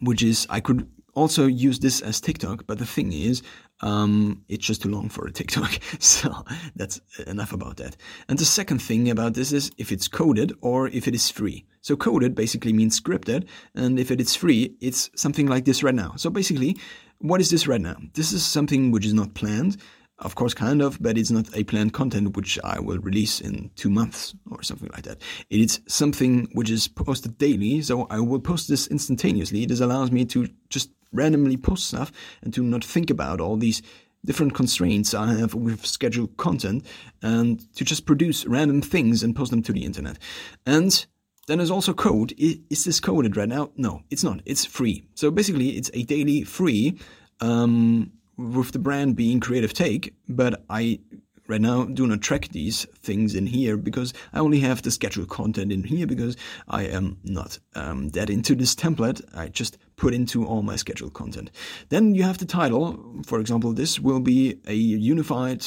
[0.04, 3.42] which is I could also use this as TikTok, but the thing is,
[3.80, 5.78] um, it's just too long for a TikTok.
[6.00, 6.44] So
[6.76, 7.96] that's enough about that.
[8.28, 11.66] And the second thing about this is if it's coded or if it is free.
[11.80, 15.94] So coded basically means scripted, and if it is free, it's something like this right
[15.94, 16.14] now.
[16.16, 16.78] So basically,
[17.18, 17.96] what is this right now?
[18.14, 19.76] This is something which is not planned.
[20.24, 23.70] Of course, kind of, but it's not a planned content which I will release in
[23.76, 25.20] two months or something like that.
[25.50, 29.66] It is something which is posted daily, so I will post this instantaneously.
[29.66, 32.10] This allows me to just randomly post stuff
[32.42, 33.82] and to not think about all these
[34.24, 36.86] different constraints I have with scheduled content
[37.22, 40.18] and to just produce random things and post them to the internet.
[40.64, 41.04] And
[41.48, 42.32] then there's also code.
[42.38, 43.72] Is this coded right now?
[43.76, 44.40] No, it's not.
[44.46, 45.04] It's free.
[45.14, 46.98] So basically, it's a daily free
[47.40, 51.00] um, with the brand being Creative Take, but I
[51.46, 55.28] right now do not track these things in here because I only have the scheduled
[55.28, 56.36] content in here because
[56.68, 59.22] I am not um, that into this template.
[59.36, 61.50] I just put into all my scheduled content.
[61.90, 63.22] Then you have the title.
[63.26, 65.64] For example, this will be a unified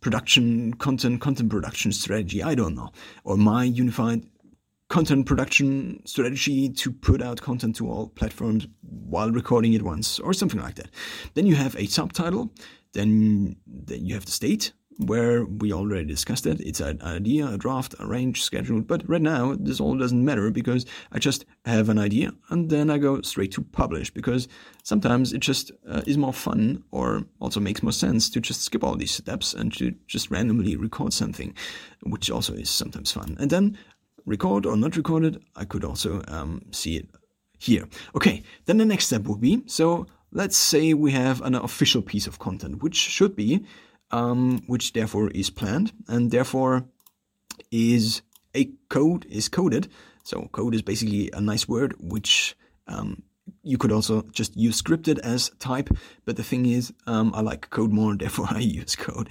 [0.00, 2.42] production content content production strategy.
[2.42, 2.90] I don't know,
[3.24, 4.24] or my unified
[4.88, 10.32] content production strategy to put out content to all platforms while recording it once or
[10.32, 10.90] something like that.
[11.34, 12.50] Then you have a subtitle,
[12.92, 16.60] then then you have the state where we already discussed it.
[16.60, 18.88] It's an idea, a draft, a range, scheduled.
[18.88, 22.90] But right now, this all doesn't matter because I just have an idea and then
[22.90, 24.48] I go straight to publish because
[24.82, 28.82] sometimes it just uh, is more fun or also makes more sense to just skip
[28.82, 31.54] all these steps and to just randomly record something,
[32.02, 33.36] which also is sometimes fun.
[33.38, 33.78] And then
[34.28, 37.08] record or not recorded, I could also um, see it
[37.58, 37.88] here.
[38.14, 42.26] Okay, then the next step would be so let's say we have an official piece
[42.26, 43.64] of content, which should be,
[44.10, 46.84] um, which therefore is planned and therefore
[47.70, 48.22] is
[48.54, 49.88] a code is coded.
[50.24, 53.22] So code is basically a nice word which um,
[53.62, 55.88] you could also just use scripted as type,
[56.24, 59.30] but the thing is, um, I like code more, therefore I use code.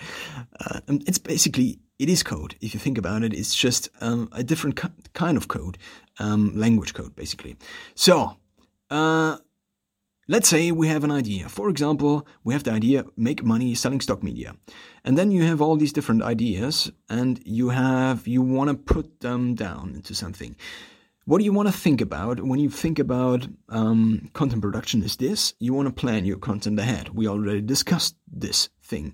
[0.60, 2.56] Uh, it's basically it is code.
[2.62, 4.80] If you think about it, it's just um, a different
[5.14, 5.78] kind of code,
[6.20, 7.58] um, language code, basically.
[7.96, 8.38] So,
[8.90, 9.38] uh,
[10.28, 11.50] let's say we have an idea.
[11.50, 14.56] For example, we have the idea make money selling stock media,
[15.04, 19.22] and then you have all these different ideas, and you have you want to put
[19.22, 20.56] them down into something.
[21.26, 25.04] What do you want to think about when you think about um, content production?
[25.04, 27.10] Is this you want to plan your content ahead?
[27.10, 29.14] We already discussed this thing.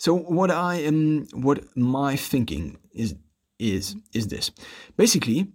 [0.00, 3.14] So what I am, what my thinking is,
[3.58, 4.50] is, is this.
[4.96, 5.48] Basically,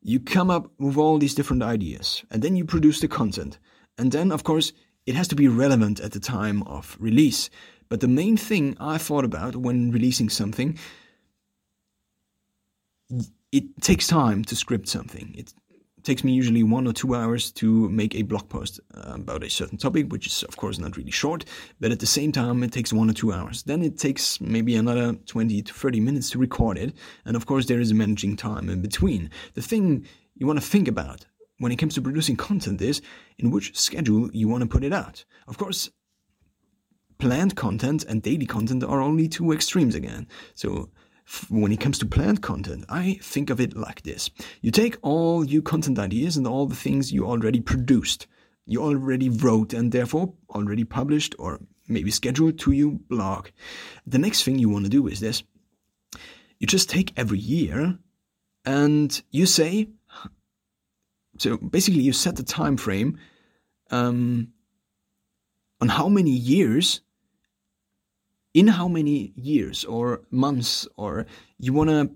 [0.00, 3.58] you come up with all these different ideas and then you produce the content.
[3.98, 4.72] And then, of course,
[5.06, 7.50] it has to be relevant at the time of release.
[7.88, 10.78] But the main thing I thought about when releasing something,
[13.50, 15.34] it takes time to script something.
[15.36, 15.52] It
[16.04, 19.50] takes me usually one or two hours to make a blog post uh, about a
[19.50, 21.44] certain topic, which is of course not really short,
[21.80, 23.62] but at the same time it takes one or two hours.
[23.62, 27.66] Then it takes maybe another 20 to 30 minutes to record it, and of course
[27.66, 29.30] there is a managing time in between.
[29.54, 31.26] The thing you want to think about
[31.58, 33.02] when it comes to producing content is
[33.38, 35.24] in which schedule you want to put it out.
[35.46, 35.90] Of course,
[37.18, 40.26] planned content and daily content are only two extremes again.
[40.54, 40.88] So
[41.48, 44.30] when it comes to planned content, I think of it like this.
[44.62, 48.26] You take all your content ideas and all the things you already produced,
[48.66, 53.48] you already wrote and therefore already published or maybe scheduled to your blog.
[54.06, 55.42] The next thing you want to do is this.
[56.58, 57.98] You just take every year
[58.64, 59.88] and you say,
[61.38, 63.18] so basically you set the time frame
[63.90, 64.48] um,
[65.80, 67.00] on how many years,
[68.54, 71.26] in how many years or months, or
[71.58, 72.10] you want to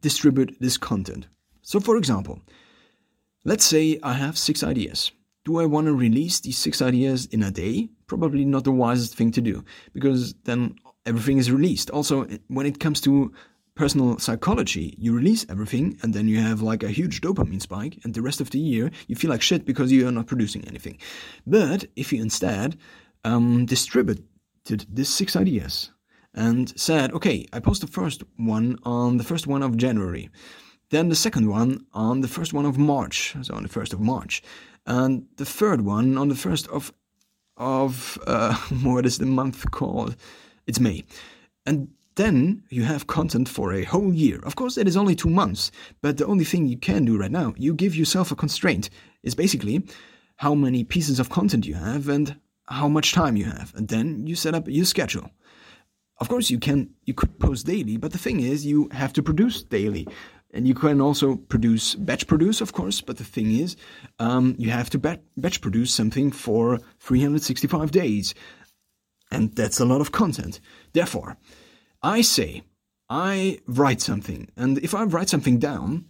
[0.00, 1.26] distribute this content.
[1.62, 2.40] So, for example,
[3.44, 5.12] let's say I have six ideas.
[5.44, 7.88] Do I want to release these six ideas in a day?
[8.06, 11.90] Probably not the wisest thing to do because then everything is released.
[11.90, 13.32] Also, when it comes to
[13.74, 18.12] personal psychology, you release everything and then you have like a huge dopamine spike, and
[18.12, 20.98] the rest of the year you feel like shit because you are not producing anything.
[21.46, 22.76] But if you instead
[23.24, 23.66] um,
[24.68, 25.90] these six ideas
[26.34, 30.30] and said, okay, I post the first one on the first one of January,
[30.90, 34.00] then the second one on the first one of March, so on the first of
[34.00, 34.42] March,
[34.86, 36.92] and the third one on the first of
[37.56, 40.16] of uh, what is the month called?
[40.66, 41.04] It's May,
[41.66, 44.40] and then you have content for a whole year.
[44.44, 45.70] Of course, it is only two months,
[46.02, 48.90] but the only thing you can do right now, you give yourself a constraint,
[49.22, 49.84] is basically
[50.36, 52.36] how many pieces of content you have and
[52.68, 55.30] how much time you have, and then you set up your schedule.
[56.20, 59.22] Of course, you can you could post daily, but the thing is, you have to
[59.22, 60.06] produce daily,
[60.52, 63.00] and you can also produce batch produce, of course.
[63.00, 63.76] But the thing is,
[64.18, 68.34] um, you have to batch produce something for 365 days,
[69.30, 70.60] and that's a lot of content.
[70.92, 71.36] Therefore,
[72.02, 72.62] I say
[73.08, 76.06] I write something, and if I write something down,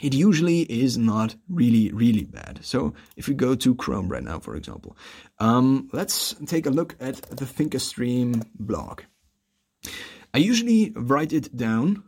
[0.00, 2.60] it usually is not really, really bad.
[2.62, 4.96] So if we go to Chrome right now, for example,
[5.38, 9.02] um, let's take a look at the Thinkerstream blog.
[10.34, 12.02] I usually write it down.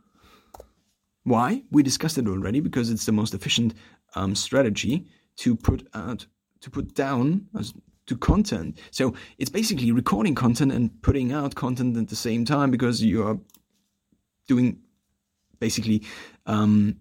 [1.23, 1.63] Why?
[1.71, 3.73] We discussed it already because it's the most efficient
[4.15, 6.25] um, strategy to put out
[6.61, 7.73] to put down as
[8.07, 8.77] to content.
[8.91, 13.25] So it's basically recording content and putting out content at the same time because you
[13.25, 13.39] are
[14.47, 14.79] doing
[15.59, 16.03] basically
[16.45, 16.97] um,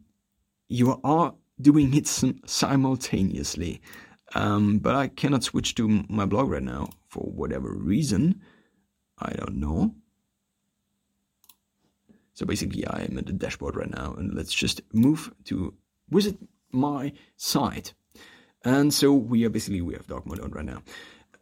[0.68, 3.80] you are doing it simultaneously.
[4.34, 8.42] Um, but I cannot switch to my blog right now for whatever reason.
[9.18, 9.94] I don't know.
[12.34, 15.74] So basically, I am at the dashboard right now, and let's just move to
[16.10, 16.36] visit
[16.70, 17.94] my site.
[18.64, 20.82] And so we are basically we have dark mode on right now.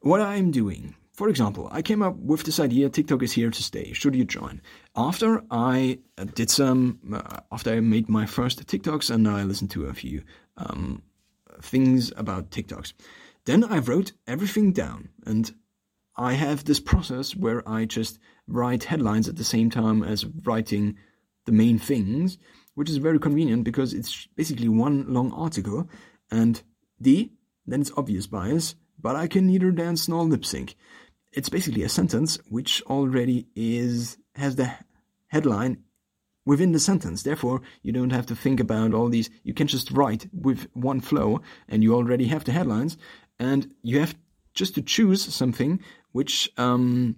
[0.00, 3.62] What I'm doing, for example, I came up with this idea: TikTok is here to
[3.62, 3.92] stay.
[3.92, 4.62] Should you join?
[4.96, 9.70] After I uh, did some, uh, after I made my first TikToks, and I listened
[9.72, 10.22] to a few
[10.56, 11.02] um,
[11.61, 12.94] things about TikToks,
[13.44, 15.54] then I wrote everything down, and
[16.16, 20.96] I have this process where I just write headlines at the same time as writing
[21.44, 22.38] the main things,
[22.74, 25.90] which is very convenient because it's basically one long article
[26.30, 26.62] and
[27.00, 27.32] D,
[27.66, 30.74] then it's obvious bias, but I can neither dance nor lip sync.
[31.32, 34.72] It's basically a sentence which already is has the
[35.37, 35.77] headline
[36.46, 37.22] within the sentence.
[37.22, 39.29] Therefore, you don't have to think about all these.
[39.42, 42.96] You can just write with one flow and you already have the headlines
[43.38, 44.14] and you have
[44.55, 45.81] just to choose something
[46.12, 47.16] which um,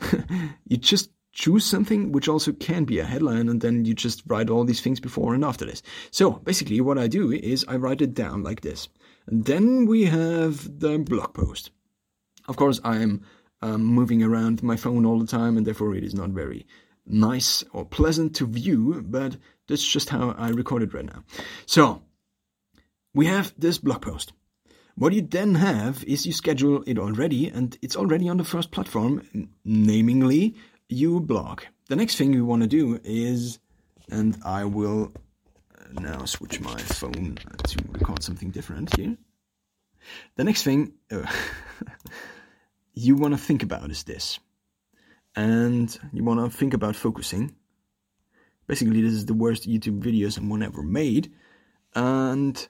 [0.70, 4.50] you just choose something which also can be a headline and then you just write
[4.50, 5.82] all these things before and after this.
[6.10, 8.88] So basically what I do is I write it down like this.
[9.26, 11.70] And then we have the blog post.
[12.48, 13.22] Of course, I'm
[13.62, 16.66] um, moving around my phone all the time and therefore it is not very
[17.10, 19.36] nice or pleasant to view, but
[19.68, 21.24] that's just how I record it right now.
[21.66, 22.02] So
[23.14, 24.32] we have this blog post.
[24.96, 28.70] What you then have is you schedule it already, and it's already on the first
[28.70, 30.56] platform, namely
[30.88, 31.62] your blog.
[31.88, 33.58] The next thing you want to do is,
[34.10, 35.12] and I will
[35.92, 39.16] now switch my phone to record something different here.
[40.36, 41.26] The next thing uh,
[42.94, 44.38] you want to think about is this,
[45.36, 47.54] and you want to think about focusing.
[48.66, 51.32] Basically, this is the worst YouTube video someone ever made,
[51.94, 52.68] and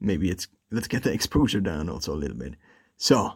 [0.00, 2.54] maybe it's let's get the exposure down also a little bit.
[2.96, 3.32] So,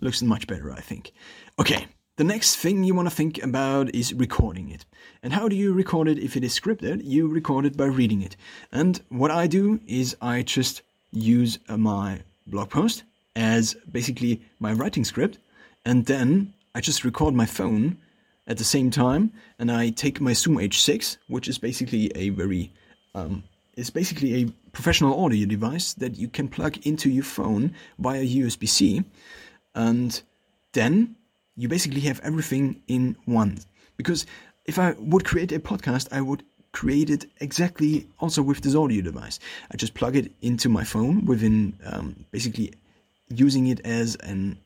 [0.00, 1.12] looks much better, I think.
[1.58, 1.86] Okay,
[2.16, 4.84] the next thing you want to think about is recording it.
[5.22, 7.02] And how do you record it if it is scripted?
[7.04, 8.36] You record it by reading it.
[8.72, 13.04] And what I do is I just use uh, my blog post
[13.36, 15.38] as basically my writing script,
[15.84, 17.98] and then I just record my phone
[18.46, 22.70] at the same time, and I take my Zoom H6, which is basically a very
[23.16, 23.42] um,
[23.74, 28.68] is basically a professional audio device that you can plug into your phone via USB
[28.68, 29.02] C,
[29.74, 30.22] and
[30.72, 31.16] then
[31.56, 33.58] you basically have everything in one.
[33.96, 34.24] Because
[34.64, 39.02] if I would create a podcast, I would create it exactly also with this audio
[39.02, 39.40] device.
[39.72, 42.72] I just plug it into my phone within um, basically
[43.30, 44.58] using it as an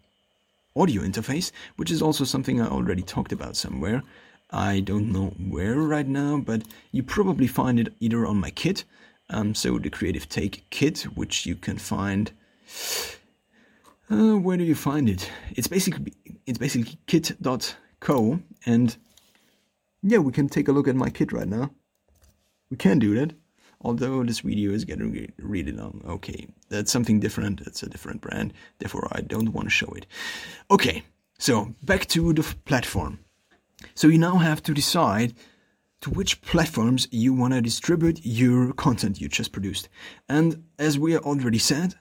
[0.75, 4.03] audio interface, which is also something I already talked about somewhere.
[4.51, 8.85] I don't know where right now, but you probably find it either on my kit,
[9.31, 12.33] um, so the Creative Take kit, which you can find
[14.11, 15.31] Uh, where do you find it?
[15.57, 16.13] It's basically
[16.47, 18.97] it's basically kit.co and
[20.03, 21.71] yeah, we can take a look at my kit right now.
[22.71, 23.33] We can do that.
[23.83, 26.01] Although this video is getting really long.
[26.05, 27.61] Um, okay, that's something different.
[27.63, 28.53] It's a different brand.
[28.79, 30.07] Therefore, I don't want to show it.
[30.71, 31.03] Okay,
[31.39, 33.19] so back to the platform.
[33.95, 35.35] So you now have to decide
[36.03, 39.89] to which platforms you want to distribute your content you just produced.
[40.29, 41.95] And as we already said,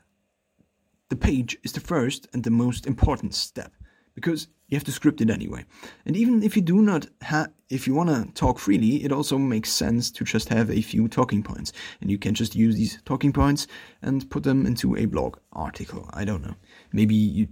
[1.10, 3.74] the page is the first and the most important step
[4.16, 5.66] because you have to script it anyway.
[6.06, 9.38] And even if you do not have, if you want to talk freely, it also
[9.38, 11.74] makes sense to just have a few talking points.
[12.00, 13.68] And you can just use these talking points
[14.02, 16.10] and put them into a blog article.
[16.14, 16.56] I don't know.
[16.94, 17.50] Maybe you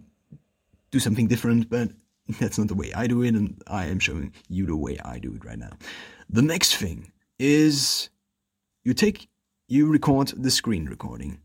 [0.91, 1.89] do something different, but
[2.39, 5.19] that's not the way I do it, and I am showing you the way I
[5.19, 5.71] do it right now.
[6.29, 8.09] The next thing is
[8.85, 9.27] you take,
[9.67, 11.39] you record the screen recording.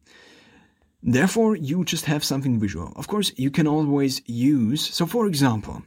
[1.06, 2.90] Therefore, you just have something visual.
[2.96, 5.82] Of course, you can always use, so for example,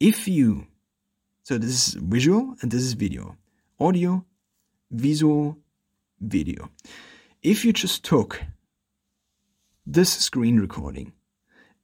[0.00, 0.66] if you,
[1.42, 3.36] so this is visual and this is video,
[3.78, 4.24] audio,
[4.90, 5.58] visual,
[6.18, 6.70] video.
[7.42, 8.42] If you just took
[9.84, 11.12] this screen recording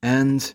[0.03, 0.55] and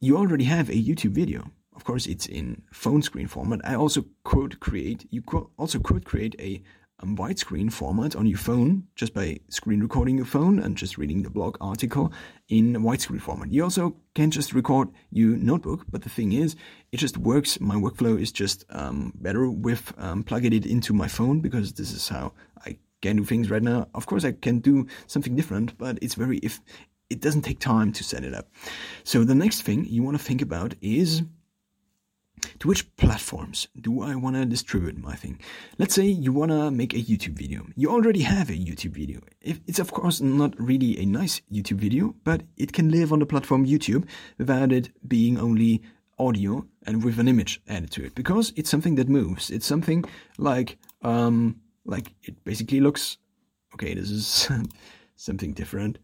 [0.00, 3.62] you already have a YouTube video, of course it's in phone screen format.
[3.64, 6.62] I also could create, you could also could create a
[7.02, 11.22] um, widescreen format on your phone just by screen recording your phone and just reading
[11.22, 12.12] the blog article
[12.48, 13.52] in widescreen format.
[13.52, 16.56] You also can just record your notebook, but the thing is,
[16.92, 17.60] it just works.
[17.60, 21.92] My workflow is just um, better with um, plugging it into my phone because this
[21.92, 22.32] is how
[22.64, 23.88] I can do things right now.
[23.94, 26.60] Of course, I can do something different, but it's very if
[27.10, 28.48] it doesn't take time to set it up.
[29.04, 31.22] So the next thing you want to think about is
[32.58, 35.40] to which platforms do I want to distribute my thing?
[35.78, 37.66] Let's say you want to make a YouTube video.
[37.76, 39.20] You already have a YouTube video.
[39.40, 43.26] It's of course not really a nice YouTube video, but it can live on the
[43.26, 44.06] platform YouTube
[44.38, 45.82] without it being only
[46.18, 49.50] audio and with an image added to it because it's something that moves.
[49.50, 50.04] It's something
[50.38, 53.18] like um like it basically looks
[53.74, 54.48] okay, this is
[55.16, 55.98] something different.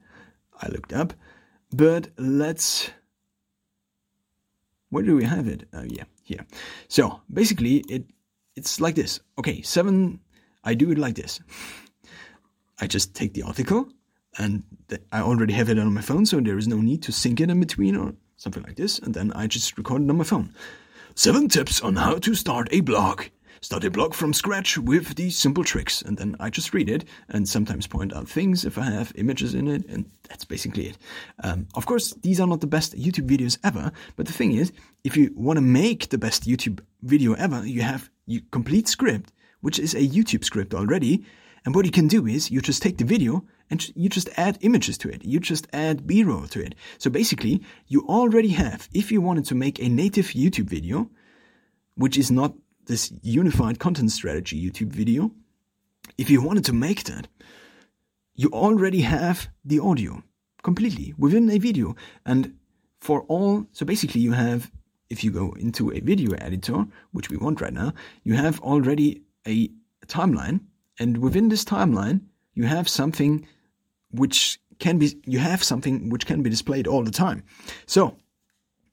[0.61, 1.12] I looked up,
[1.72, 2.91] but let's
[4.91, 5.68] where do we have it?
[5.72, 6.47] Oh yeah, here.
[6.89, 8.05] So basically, it
[8.55, 9.20] it's like this.
[9.39, 10.20] Okay, seven.
[10.64, 11.41] I do it like this.
[12.81, 13.89] I just take the article,
[14.39, 14.62] and
[15.11, 17.51] I already have it on my phone, so there is no need to sync it
[17.51, 18.99] in between or something like this.
[18.99, 20.55] And then I just record it on my phone.
[21.14, 23.22] Seven tips on how to start a blog.
[23.61, 27.04] Start a blog from scratch with these simple tricks, and then I just read it
[27.28, 30.98] and sometimes point out things if I have images in it, and that's basically it.
[31.42, 34.72] Um, of course, these are not the best YouTube videos ever, but the thing is,
[35.02, 39.32] if you want to make the best YouTube video ever, you have your complete script,
[39.61, 41.24] which is a YouTube script already,
[41.64, 44.56] and what you can do is you just take the video and you just add
[44.61, 45.24] images to it.
[45.24, 46.74] You just add B-roll to it.
[46.98, 51.11] So basically, you already have, if you wanted to make a native YouTube video,
[51.96, 52.54] which is not
[52.89, 55.30] this unified content strategy YouTube video,
[56.16, 57.28] if you wanted to make that,
[58.34, 60.22] you already have the audio
[60.62, 61.95] completely within a video.
[62.26, 62.55] And
[63.01, 64.70] for all, so basically you have,
[65.11, 67.93] if you go into a video editor, which we want right now,
[68.24, 69.70] you have already a
[70.07, 70.61] timeline.
[70.99, 72.22] And within this timeline,
[72.55, 73.47] you have something
[74.11, 77.45] which can be, you have something which can be displayed all the time.
[77.86, 78.16] So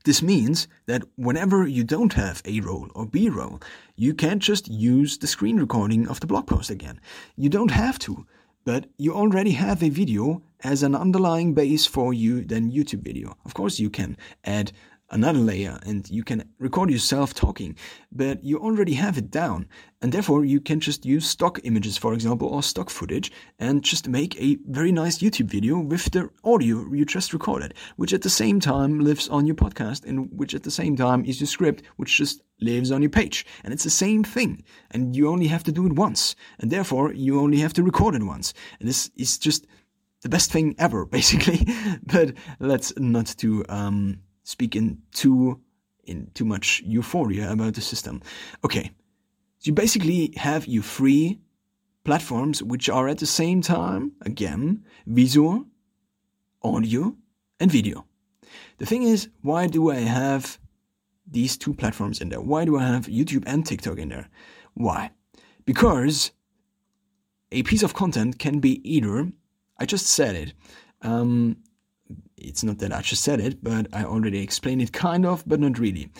[0.05, 3.59] this means that whenever you don't have A roll or B roll,
[3.95, 7.01] you can't just use the screen recording of the blog post again.
[7.35, 8.25] You don't have to,
[8.63, 13.35] but you already have a video as an underlying base for you then YouTube video.
[13.45, 14.71] Of course, you can add
[15.09, 17.75] another layer and you can record yourself talking,
[18.11, 19.67] but you already have it down.
[20.01, 24.07] And therefore, you can just use stock images, for example, or stock footage and just
[24.07, 28.29] make a very nice YouTube video with the audio you just recorded, which at the
[28.29, 31.83] same time lives on your podcast and which at the same time is your script,
[31.97, 33.45] which just lives on your page.
[33.63, 34.63] And it's the same thing.
[34.91, 36.35] And you only have to do it once.
[36.59, 38.53] And therefore, you only have to record it once.
[38.79, 39.65] And this is just
[40.21, 41.67] the best thing ever, basically.
[42.03, 45.59] but let's not to um, speak in too
[46.05, 48.21] in too much euphoria about the system.
[48.63, 48.91] Okay,
[49.57, 51.41] so you basically have your free
[52.03, 55.65] platforms which are at the same time again visual,
[56.61, 57.15] audio,
[57.59, 58.05] and video.
[58.77, 60.59] The thing is, why do I have
[61.29, 62.41] these two platforms in there?
[62.41, 64.29] Why do I have YouTube and TikTok in there?
[64.75, 65.11] Why?
[65.65, 66.31] Because
[67.51, 69.31] a piece of content can be either,
[69.79, 70.53] I just said it,
[71.01, 71.57] um,
[72.37, 75.59] it's not that I just said it, but I already explained it kind of, but
[75.59, 76.11] not really.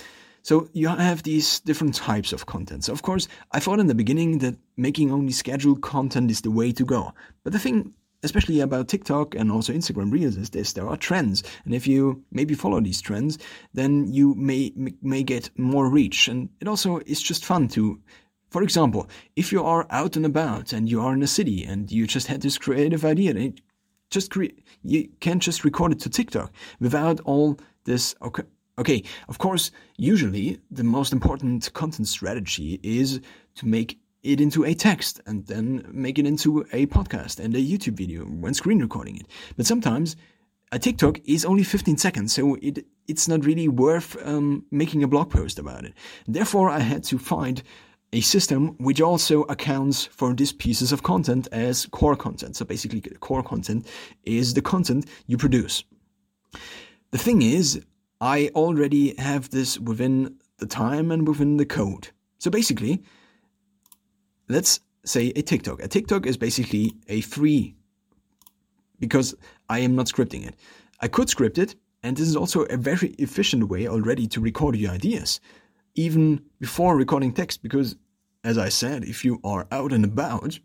[0.43, 2.83] So you have these different types of content.
[2.83, 6.51] So of course, I thought in the beginning that making only scheduled content is the
[6.51, 7.13] way to go.
[7.43, 7.93] But the thing
[8.23, 12.23] especially about TikTok and also Instagram Reels is this: there are trends, and if you
[12.31, 13.37] maybe follow these trends,
[13.73, 17.99] then you may may get more reach, and it also is just fun to.
[18.49, 21.91] For example, if you are out and about and you are in a city and
[21.91, 23.61] you just had this creative idea, and
[24.09, 28.15] just create, you can't just record it to TikTok without all this.
[28.21, 28.43] Okay,
[28.77, 33.21] okay, of course, usually the most important content strategy is
[33.55, 37.59] to make it into a text and then make it into a podcast and a
[37.59, 39.27] YouTube video when screen recording it.
[39.55, 40.15] But sometimes
[40.71, 45.07] a TikTok is only 15 seconds, so it it's not really worth um, making a
[45.07, 45.93] blog post about it.
[46.27, 47.61] Therefore, I had to find
[48.13, 52.55] a system which also accounts for these pieces of content as core content.
[52.55, 53.87] So basically, core content
[54.23, 55.83] is the content you produce.
[57.11, 57.83] The thing is,
[58.21, 62.09] I already have this within the time and within the code.
[62.37, 63.03] So basically,
[64.47, 65.83] let's say a TikTok.
[65.83, 67.75] A TikTok is basically a free
[68.99, 69.35] because
[69.69, 70.55] I am not scripting it.
[71.01, 74.75] I could script it, and this is also a very efficient way already to record
[74.75, 75.41] your ideas,
[75.95, 77.63] even before recording text.
[77.63, 77.95] Because,
[78.43, 80.59] as I said, if you are out and about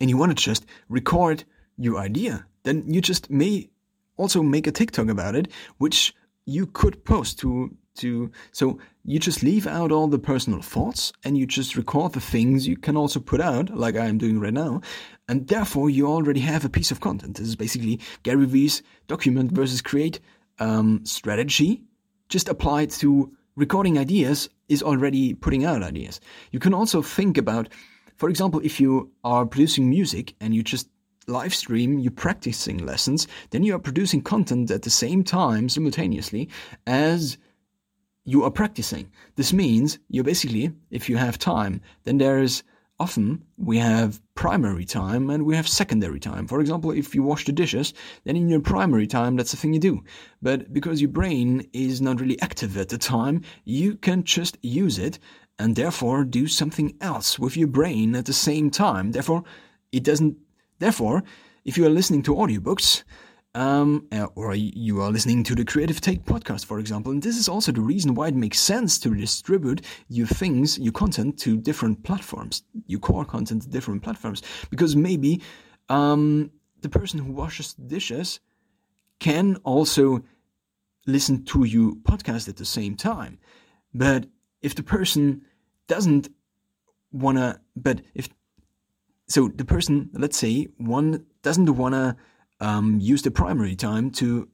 [0.00, 1.44] and you want to just record
[1.76, 3.68] your idea, then you just may
[4.16, 5.48] also make a TikTok about it,
[5.78, 6.14] which
[6.46, 11.38] you could post to to so you just leave out all the personal thoughts and
[11.38, 14.52] you just record the things you can also put out like i am doing right
[14.52, 14.80] now
[15.28, 19.52] and therefore you already have a piece of content this is basically gary vee's document
[19.52, 20.20] versus create
[20.58, 21.82] um, strategy
[22.28, 27.68] just applied to recording ideas is already putting out ideas you can also think about
[28.16, 30.88] for example if you are producing music and you just
[31.26, 36.48] live stream, you're practicing lessons, then you are producing content at the same time simultaneously
[36.86, 37.38] as
[38.24, 39.10] you are practicing.
[39.36, 42.62] This means you're basically, if you have time, then there is
[43.00, 46.46] often we have primary time and we have secondary time.
[46.46, 47.92] For example, if you wash the dishes,
[48.24, 50.04] then in your primary time, that's the thing you do.
[50.40, 54.98] But because your brain is not really active at the time, you can just use
[54.98, 55.18] it
[55.58, 59.12] and therefore do something else with your brain at the same time.
[59.12, 59.44] Therefore,
[59.92, 60.36] it doesn't,
[60.78, 61.22] therefore,
[61.64, 63.04] if you are listening to audiobooks,
[63.54, 67.12] um, uh, or you are listening to the Creative Take podcast, for example.
[67.12, 70.92] And this is also the reason why it makes sense to distribute your things, your
[70.92, 74.42] content to different platforms, your core content to different platforms.
[74.70, 75.40] Because maybe
[75.88, 76.50] um,
[76.80, 78.40] the person who washes dishes
[79.20, 80.24] can also
[81.06, 83.38] listen to your podcast at the same time.
[83.92, 84.26] But
[84.62, 85.42] if the person
[85.86, 86.28] doesn't
[87.12, 88.28] wanna, but if
[89.26, 92.16] so, the person, let's say, one doesn't wanna
[92.60, 94.48] um, use the primary time to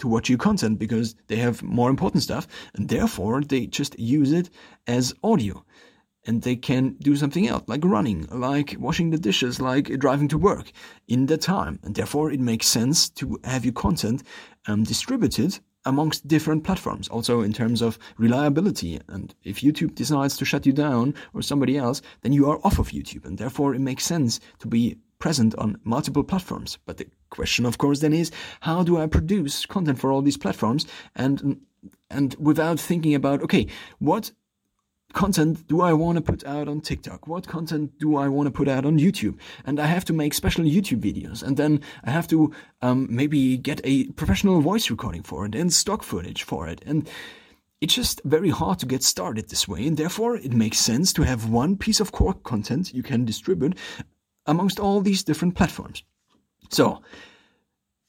[0.00, 4.32] to watch your content because they have more important stuff and therefore they just use
[4.32, 4.50] it
[4.86, 5.64] as audio.
[6.26, 10.38] And they can do something else like running like washing the dishes like driving to
[10.38, 10.72] work
[11.08, 11.78] in that time.
[11.82, 14.22] And therefore it makes sense to have your content
[14.66, 17.08] um, distributed amongst different platforms.
[17.08, 19.00] Also in terms of reliability.
[19.08, 22.78] And if youtube decides to shut you down or somebody else then you are off
[22.78, 23.24] of youtube.
[23.24, 26.78] And therefore it makes sense to be present on multiple platforms.
[26.86, 30.36] But the question, of course, then is how do I produce content for all these
[30.36, 31.60] platforms and
[32.10, 33.68] and without thinking about okay,
[34.00, 34.32] what
[35.12, 37.26] content do I want to put out on TikTok?
[37.26, 39.38] What content do I want to put out on YouTube?
[39.64, 42.52] And I have to make special YouTube videos, and then I have to
[42.82, 47.08] um, maybe get a professional voice recording for it and stock footage for it, and
[47.80, 51.22] it's just very hard to get started this way, and therefore it makes sense to
[51.22, 53.76] have one piece of core content you can distribute
[54.50, 56.02] amongst all these different platforms.
[56.70, 57.00] So,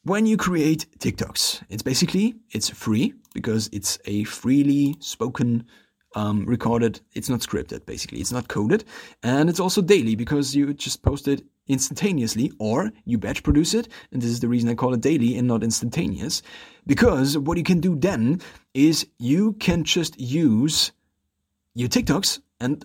[0.04, 5.66] when you create TikToks, it's basically it's free because it's a freely spoken
[6.16, 7.00] um, recorded.
[7.14, 8.20] It's not scripted, basically.
[8.20, 8.84] It's not coded,
[9.24, 13.88] and it's also daily because you just post it instantaneously, or you batch produce it.
[14.12, 16.42] And this is the reason I call it daily and not instantaneous,
[16.88, 18.42] because what you can do then
[18.74, 20.92] is you can just use
[21.76, 22.84] your TikToks and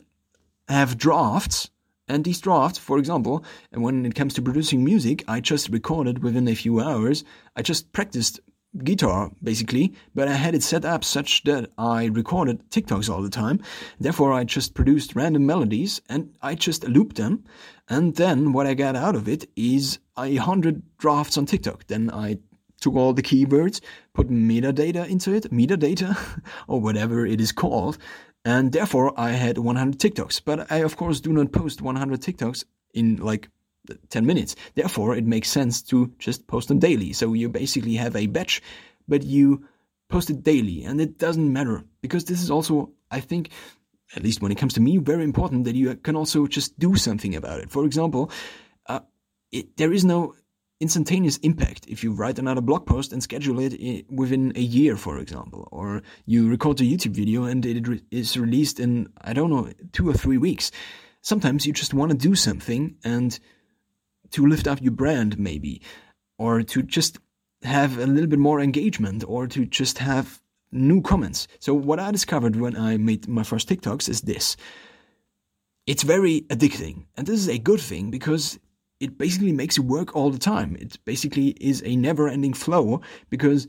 [0.69, 1.71] have drafts
[2.09, 6.47] and these drafts, for example, when it comes to producing music, I just recorded within
[6.47, 7.25] a few hours.
[7.57, 8.41] I just practiced
[8.85, 13.31] guitar basically, but I had it set up such that I recorded TikToks all the
[13.31, 13.61] time.
[13.99, 17.45] Therefore, I just produced random melodies and I just looped them.
[17.89, 21.87] And then what I got out of it is a hundred drafts on TikTok.
[21.87, 22.39] Then I
[22.81, 23.81] took all the keywords,
[24.13, 26.17] put metadata into it, metadata,
[26.69, 27.99] or whatever it is called,
[28.47, 30.41] and therefore I had 100 TikToks.
[30.45, 33.51] But I, of course, do not post 100 TikToks in like
[34.11, 34.55] 10 minutes.
[34.77, 37.13] Therefore, it makes sense to just post them daily.
[37.13, 38.63] So you basically have a batch,
[39.09, 39.67] but you
[40.09, 40.85] post it daily.
[40.85, 43.51] And it doesn't matter because this is also, I think,
[44.15, 46.95] at least when it comes to me, very important that you can also just do
[46.95, 47.69] something about it.
[47.69, 48.31] For example,
[48.89, 49.01] uh,
[49.51, 50.37] it, there is no
[50.81, 54.97] instantaneous impact if you write another blog post and schedule it eh, within a year,
[54.97, 59.51] for example, or you record a YouTube video and it is released in, I don't
[59.51, 60.71] know, two or three weeks.
[61.23, 63.39] Sometimes you just want to do something and
[64.31, 65.81] to lift up your brand, maybe,
[66.39, 67.19] or to just
[67.63, 71.49] have a little bit more engagement, or to just have new comments.
[71.59, 74.57] So, what I discovered when I made my first TikToks is this
[75.87, 77.07] it's very addicting.
[77.17, 78.59] And this is a good thing because
[79.01, 80.77] it basically makes you work all the time.
[80.81, 83.67] It basically is a never ending flow because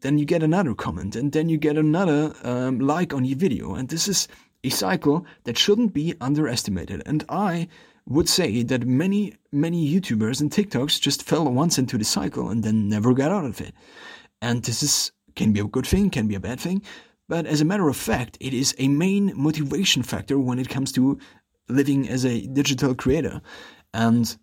[0.00, 3.74] then you get another comment and then you get another um, like on your video.
[3.74, 4.28] And this is
[4.62, 7.02] a cycle that shouldn't be underestimated.
[7.06, 7.68] And I
[8.06, 12.62] would say that many, many YouTubers and TikToks just fell once into the cycle and
[12.62, 13.74] then never got out of it.
[14.40, 16.82] And this is can be a good thing, can be a bad thing.
[17.28, 20.90] But as a matter of fact, it is a main motivation factor when it comes
[20.92, 21.18] to
[21.68, 23.40] living as a digital creator.
[23.94, 24.36] And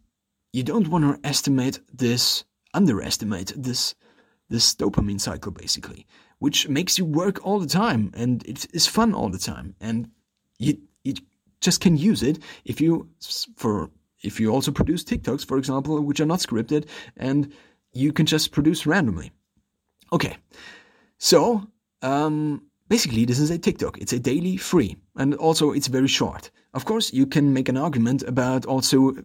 [0.54, 3.96] you don't want to estimate this, underestimate this,
[4.50, 6.06] this dopamine cycle basically,
[6.40, 9.76] which makes you work all the time and it is fun all the time.
[9.82, 10.10] And
[10.58, 11.16] you, you
[11.62, 13.10] just can use it if you,
[13.56, 13.90] for,
[14.24, 16.88] if you also produce TikToks, for example, which are not scripted
[17.18, 17.54] and
[17.94, 19.32] you can just produce randomly.
[20.12, 20.38] Okay.
[21.18, 21.68] So,
[22.02, 23.98] um, basically this is a TikTok.
[23.98, 26.52] It's a daily free and also it's very short.
[26.74, 29.16] Of course, you can make an argument about also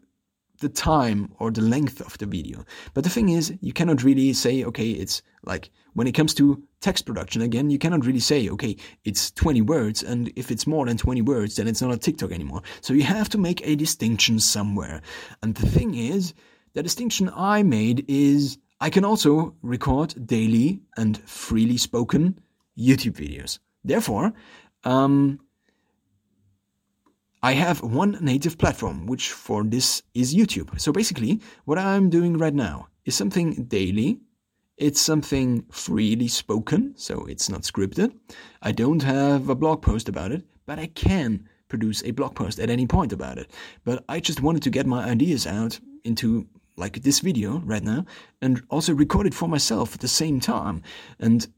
[0.62, 2.64] the time or the length of the video.
[2.94, 6.62] But the thing is, you cannot really say, okay, it's like when it comes to
[6.80, 10.86] text production again, you cannot really say, okay, it's 20 words, and if it's more
[10.86, 12.62] than 20 words, then it's not a TikTok anymore.
[12.80, 15.02] So you have to make a distinction somewhere.
[15.42, 16.32] And the thing is,
[16.72, 22.40] the distinction I made is I can also record daily and freely spoken
[22.78, 23.58] YouTube videos.
[23.84, 24.32] Therefore,
[24.84, 25.38] um,
[27.44, 30.80] I have one native platform, which for this is YouTube.
[30.80, 34.20] So basically, what I'm doing right now is something daily.
[34.76, 38.14] It's something freely spoken, so it's not scripted.
[38.62, 42.60] I don't have a blog post about it, but I can produce a blog post
[42.60, 43.50] at any point about it.
[43.84, 48.04] But I just wanted to get my ideas out into like this video right now
[48.40, 50.82] and also record it for myself at the same time.
[51.18, 51.48] And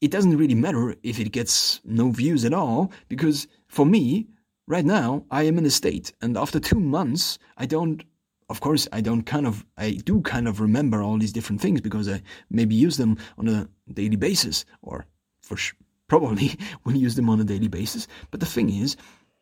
[0.00, 4.26] it doesn't really matter if it gets no views at all because for me,
[4.68, 8.04] right now I am in a state, and after two months, I don't.
[8.50, 11.82] Of course, I don't kind of, I do kind of remember all these different things
[11.82, 15.06] because I maybe use them on a daily basis, or
[15.42, 15.74] for sh-
[16.06, 18.06] probably will use them on a daily basis.
[18.30, 18.96] But the thing is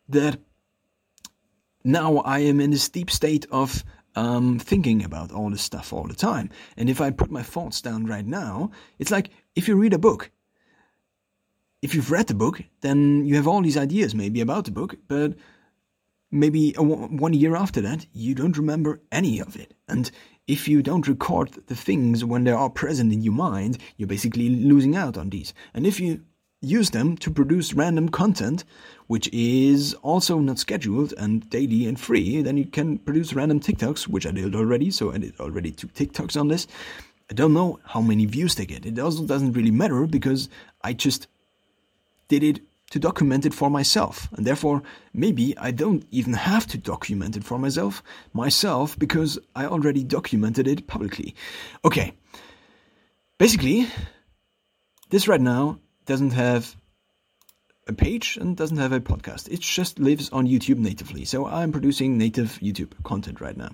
[0.09, 0.41] that
[1.85, 3.85] now I am in this deep state of
[4.16, 6.51] um, thinking about all this stuff all the time.
[6.77, 9.99] And if I put my thoughts down right now, it's like if you read a
[9.99, 10.31] book,
[11.87, 14.97] if you've read the book, then you have all these ideas maybe about the book,
[15.07, 15.34] but
[16.32, 19.72] maybe one year after that, you don't remember any of it.
[19.87, 20.11] And
[20.49, 24.49] if you don't record the things when they are present in your mind, you're basically
[24.49, 25.55] losing out on these.
[25.74, 26.22] And if you
[26.61, 28.64] use them to produce random content,
[29.07, 34.09] which is also not scheduled and daily and free, then you can produce random TikToks,
[34.09, 36.66] which I did already, so I did already two TikToks on this.
[37.30, 38.87] I don't know how many views they get.
[38.87, 40.49] It also doesn't really matter because
[40.82, 41.28] I just
[42.29, 42.61] did it
[42.91, 44.29] to document it for myself.
[44.33, 48.03] And therefore, maybe I don't even have to document it for myself,
[48.33, 51.35] myself, because I already documented it publicly.
[51.85, 52.14] Okay.
[53.39, 53.89] Basically,
[55.11, 56.77] this right now doesn't have
[57.89, 59.49] a page and doesn't have a podcast.
[59.49, 61.24] It just lives on YouTube natively.
[61.24, 63.70] So I'm producing native YouTube content right now.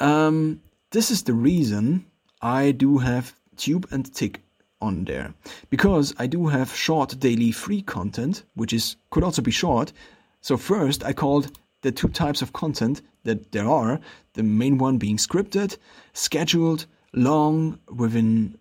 [0.00, 2.06] Um, this is the reason
[2.40, 4.40] I do have Tube and Tick
[4.80, 5.34] on there
[5.70, 9.92] because I do have short daily free content, which is could also be short.
[10.40, 14.00] So first, I called the two types of content that there are.
[14.34, 15.76] The main one being scripted,
[16.12, 18.58] scheduled, long, within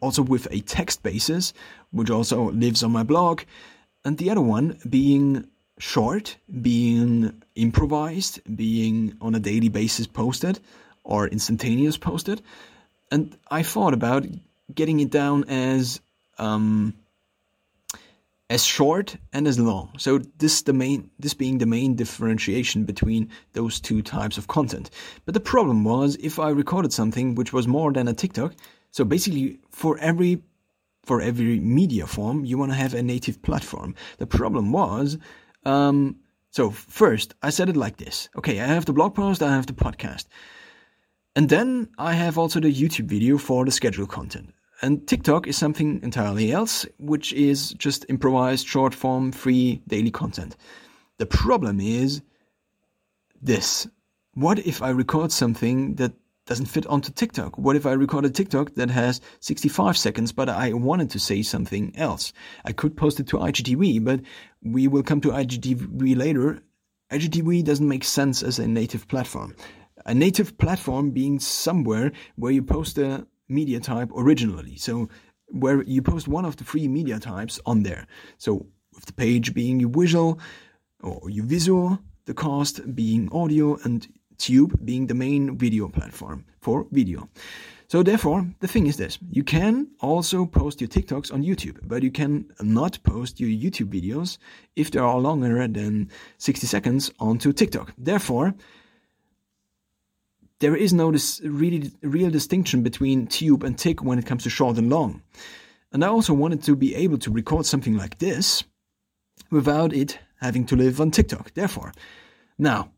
[0.00, 1.52] also with a text basis,
[1.90, 3.42] which also lives on my blog,
[4.04, 5.46] and the other one being
[5.78, 10.60] short, being improvised, being on a daily basis posted
[11.02, 12.40] or instantaneous posted.
[13.10, 14.26] And I thought about
[14.72, 16.00] getting it down as
[16.38, 16.94] um,
[18.50, 19.90] as short and as long.
[19.98, 24.90] So this the main this being the main differentiation between those two types of content.
[25.24, 28.54] But the problem was if I recorded something which was more than a TikTok,
[28.90, 30.42] so basically for every
[31.04, 33.94] for every media form you want to have a native platform.
[34.18, 35.18] The problem was
[35.64, 36.16] um,
[36.50, 38.28] so first I said it like this.
[38.36, 40.26] Okay, I have the blog post, I have the podcast.
[41.36, 44.54] And then I have also the YouTube video for the scheduled content.
[44.82, 50.56] And TikTok is something entirely else, which is just improvised, short form, free daily content.
[51.18, 52.22] The problem is
[53.40, 53.86] this
[54.34, 56.12] what if I record something that
[56.46, 57.56] doesn't fit onto TikTok?
[57.56, 61.42] What if I record a TikTok that has 65 seconds, but I wanted to say
[61.42, 62.32] something else?
[62.64, 64.20] I could post it to IGTV, but
[64.62, 66.60] we will come to IGTV later.
[67.10, 69.54] IGTV doesn't make sense as a native platform.
[70.06, 74.76] A native platform being somewhere where you post a media type originally.
[74.76, 75.08] So
[75.48, 78.06] where you post one of the three media types on there.
[78.38, 80.38] So with the page being your visual
[81.02, 84.06] or your visual, the cast being audio, and
[84.38, 87.28] Tube being the main video platform for video.
[87.86, 92.02] So therefore, the thing is this: you can also post your TikToks on YouTube, but
[92.02, 94.38] you can not post your YouTube videos
[94.74, 97.92] if they are longer than 60 seconds onto TikTok.
[97.96, 98.54] Therefore,
[100.60, 104.50] there is no dis- really real distinction between Tube and tick when it comes to
[104.50, 105.22] short and long.
[105.92, 108.64] And I also wanted to be able to record something like this
[109.50, 111.54] without it having to live on TikTok.
[111.54, 111.92] Therefore,
[112.58, 112.90] now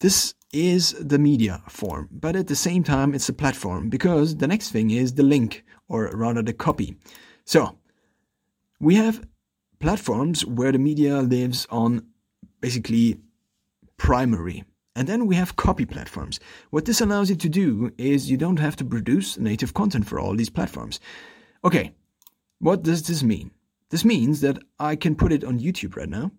[0.00, 4.46] this is the media form, but at the same time, it's a platform because the
[4.46, 6.96] next thing is the link, or rather the copy.
[7.44, 7.78] So,
[8.80, 9.26] we have
[9.80, 12.06] platforms where the media lives on
[12.60, 13.18] basically
[13.96, 14.64] primary.
[14.96, 16.38] And then we have copy platforms.
[16.70, 20.20] What this allows you to do is you don't have to produce native content for
[20.20, 21.00] all these platforms.
[21.64, 21.94] Okay,
[22.60, 23.50] what does this mean?
[23.90, 26.30] This means that I can put it on YouTube right now.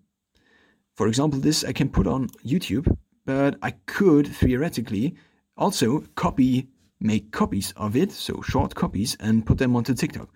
[0.94, 2.96] For example, this I can put on YouTube
[3.26, 5.16] but I could theoretically
[5.56, 6.68] also copy,
[7.00, 10.30] make copies of it, so short copies, and put them onto TikTok.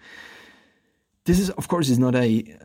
[1.25, 2.57] This is, of course, is not a,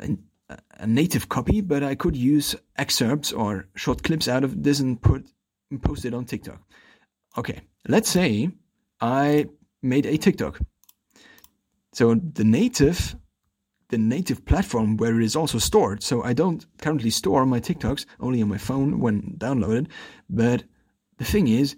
[0.49, 4.79] a, a native copy, but I could use excerpts or short clips out of this
[4.79, 5.27] and put
[5.71, 6.61] and post it on TikTok.
[7.37, 8.49] Okay, let's say
[9.01, 9.47] I
[9.81, 10.59] made a TikTok.
[11.93, 13.15] So the native
[13.89, 16.01] the native platform where it is also stored.
[16.01, 19.87] So I don't currently store my TikToks only on my phone when downloaded.
[20.29, 20.63] But
[21.17, 21.75] the thing is,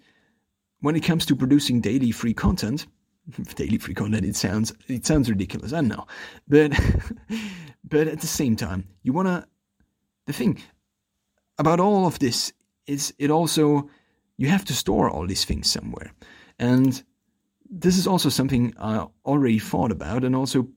[0.80, 2.88] when it comes to producing daily free content,
[3.56, 6.08] daily free content, it sounds it sounds ridiculous, I know.
[6.48, 6.72] But
[7.84, 9.48] but at the same time, you wanna
[10.26, 10.62] the thing
[11.58, 12.54] about all of this
[12.88, 13.90] is it also
[14.38, 16.12] you have to store all these things somewhere.
[16.60, 17.04] And
[17.70, 20.68] this is also something I already thought about and also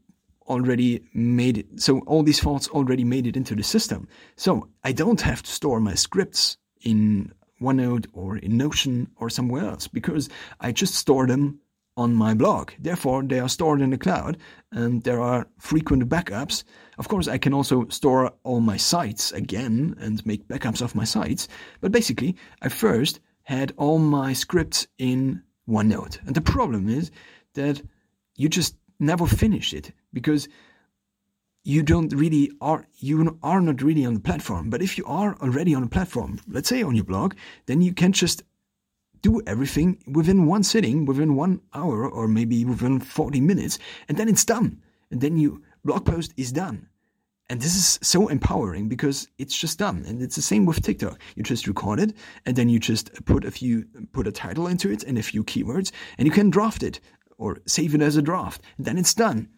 [0.49, 1.81] already made it.
[1.81, 4.09] So all these thoughts already made it into the system.
[4.37, 9.65] So I don't have to store my scripts in OneNote or in Notion or somewhere
[9.65, 10.29] else because
[10.61, 11.61] I just store them
[11.97, 12.73] on my blog.
[12.79, 14.39] Therefore, they are stored in the cloud
[14.73, 16.65] and there are frequent backups.
[16.99, 21.05] Of course, I can also store all my sites again and make backups of my
[21.05, 21.49] sites.
[21.81, 26.25] But basically, I first had all my scripts in OneNote.
[26.27, 27.11] And the problem is
[27.55, 27.83] that
[28.37, 30.49] you just never finish it because
[31.63, 35.37] you don't really are you are not really on the platform but if you are
[35.43, 37.35] already on a platform let's say on your blog
[37.67, 38.43] then you can just
[39.23, 44.29] do everything within one sitting within one hour or maybe within 40 minutes and then
[44.29, 46.89] it's done and then your blog post is done
[47.49, 51.19] and this is so empowering because it's just done and it's the same with tiktok
[51.37, 52.15] you just record it
[52.47, 55.45] and then you just put a few put a title into it and a few
[55.45, 57.01] keywords and you can draft it
[57.41, 58.63] or save it as a draft.
[58.77, 59.49] And then it's done.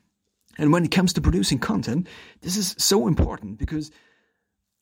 [0.57, 2.07] And when it comes to producing content,
[2.41, 3.91] this is so important because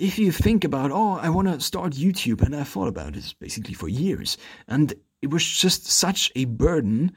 [0.01, 3.35] if you think about, oh, I want to start YouTube, and I thought about this
[3.35, 7.13] basically for years, and it was just such a burden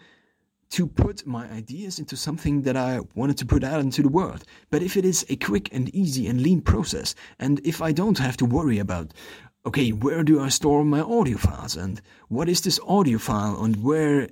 [0.71, 4.43] to put my ideas into something that I wanted to put out into the world.
[4.69, 8.17] But if it is a quick and easy and lean process, and if I don't
[8.17, 9.13] have to worry about,
[9.65, 13.81] okay, where do I store my audio files, and what is this audio file, and
[13.81, 14.27] where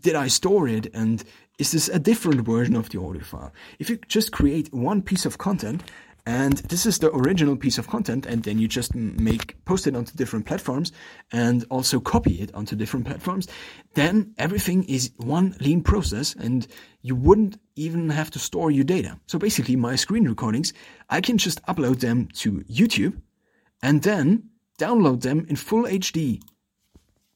[0.00, 1.24] did I store it and
[1.58, 3.52] is this a different version of the audio file?
[3.78, 5.82] If you just create one piece of content
[6.24, 9.96] and this is the original piece of content and then you just make post it
[9.96, 10.92] onto different platforms
[11.32, 13.48] and also copy it onto different platforms
[13.94, 16.68] then everything is one lean process and
[17.02, 20.72] you wouldn't even have to store your data so basically my screen recordings
[21.10, 23.20] i can just upload them to youtube
[23.82, 24.44] and then
[24.78, 26.40] download them in full hd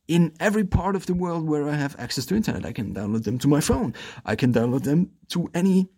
[0.08, 2.64] in every part of the world where I have access to internet.
[2.64, 3.92] I can download them to my phone.
[4.24, 5.88] I can download them to any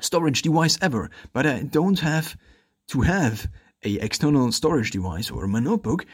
[0.00, 2.36] storage device ever, but I don't have
[2.88, 3.48] to have
[3.84, 6.06] a external storage device or my notebook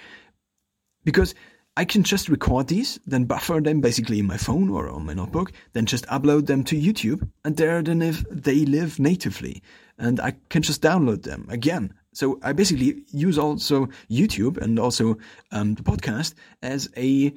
[1.05, 1.35] because
[1.77, 5.15] I can just record these, then buffer them basically in my phone or on my
[5.15, 9.63] notebook, then just upload them to YouTube, and there then if they live natively,
[9.99, 11.95] and I can just download them again.
[12.13, 15.17] So I basically use also YouTube and also
[15.51, 17.33] um, the podcast as a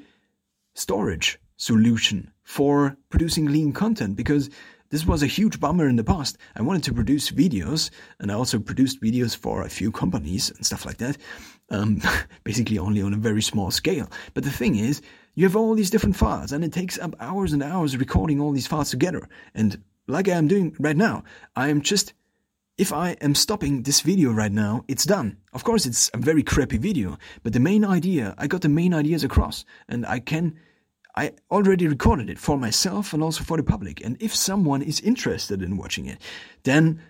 [0.73, 4.49] storage solution for producing lean content because
[4.89, 6.37] this was a huge bummer in the past.
[6.55, 10.65] I wanted to produce videos, and I also produced videos for a few companies and
[10.65, 11.17] stuff like that.
[11.69, 12.01] Um,
[12.43, 14.09] basically, only on a very small scale.
[14.33, 15.01] But the thing is,
[15.33, 18.51] you have all these different files, and it takes up hours and hours recording all
[18.51, 19.27] these files together.
[19.53, 21.23] And like I am doing right now,
[21.55, 22.13] I am just
[22.77, 25.37] if I am stopping this video right now, it's done.
[25.53, 28.93] Of course, it's a very crappy video, but the main idea, I got the main
[28.93, 30.57] ideas across, and I can,
[31.15, 34.03] I already recorded it for myself and also for the public.
[34.03, 36.19] And if someone is interested in watching it,
[36.63, 37.01] then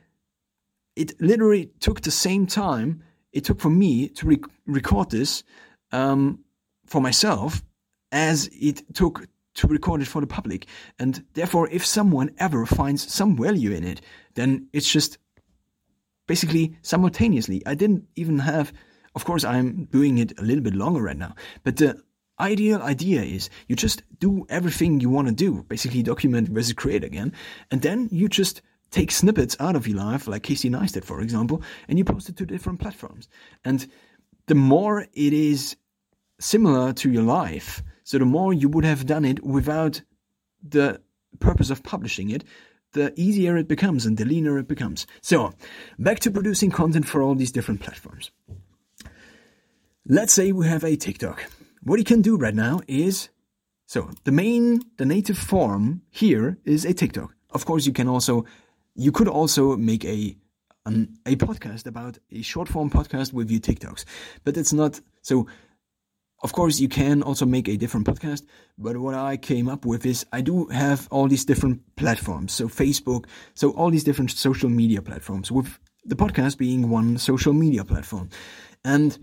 [0.95, 3.03] it literally took the same time
[3.33, 5.43] it took for me to rec- record this
[5.91, 6.39] um,
[6.85, 7.63] for myself
[8.11, 10.67] as it took to record it for the public.
[10.99, 14.01] And therefore, if someone ever finds some value in it,
[14.35, 15.17] then it's just
[16.27, 17.61] basically simultaneously.
[17.65, 18.71] I didn't even have,
[19.15, 22.01] of course, I'm doing it a little bit longer right now, but the
[22.39, 27.03] ideal idea is you just do everything you want to do, basically document versus create
[27.03, 27.33] again,
[27.71, 28.61] and then you just
[28.91, 32.37] take snippets out of your life, like Casey Neistat, for example, and you post it
[32.37, 33.27] to different platforms.
[33.63, 33.87] And
[34.47, 35.75] the more it is
[36.39, 40.01] similar to your life, so the more you would have done it without
[40.63, 41.01] the
[41.39, 42.43] purpose of publishing it,
[42.93, 45.05] the easier it becomes and the leaner it becomes.
[45.21, 45.51] So,
[45.99, 48.31] back to producing content for all these different platforms.
[50.07, 51.45] Let's say we have a TikTok.
[51.85, 53.29] What you can do right now is
[53.85, 57.35] so the main, the native form here is a TikTok.
[57.51, 58.45] Of course, you can also,
[58.95, 60.35] you could also make a
[60.87, 64.03] an, a podcast about a short form podcast with your TikToks,
[64.43, 65.47] but it's not so.
[66.43, 68.43] Of course, you can also make a different podcast,
[68.77, 72.51] but what I came up with is I do have all these different platforms.
[72.51, 77.53] So, Facebook, so all these different social media platforms, with the podcast being one social
[77.53, 78.29] media platform.
[78.83, 79.17] And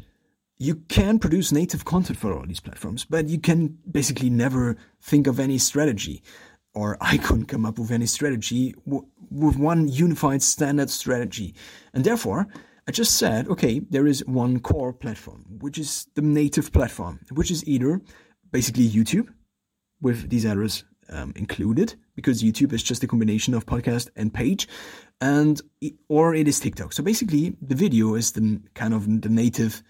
[0.58, 5.26] you can produce native content for all these platforms, but you can basically never think
[5.26, 6.22] of any strategy,
[6.74, 11.54] or I couldn't come up with any strategy w- with one unified standard strategy.
[11.92, 12.48] And therefore,
[12.86, 17.50] I just said, okay, there is one core platform, which is the native platform, which
[17.50, 18.00] is either
[18.50, 19.28] basically YouTube
[20.00, 24.66] with these errors um, included, because YouTube is just a combination of podcast and page,
[25.20, 25.62] and
[26.08, 26.92] or it is TikTok.
[26.92, 29.82] So basically, the video is the kind of the native.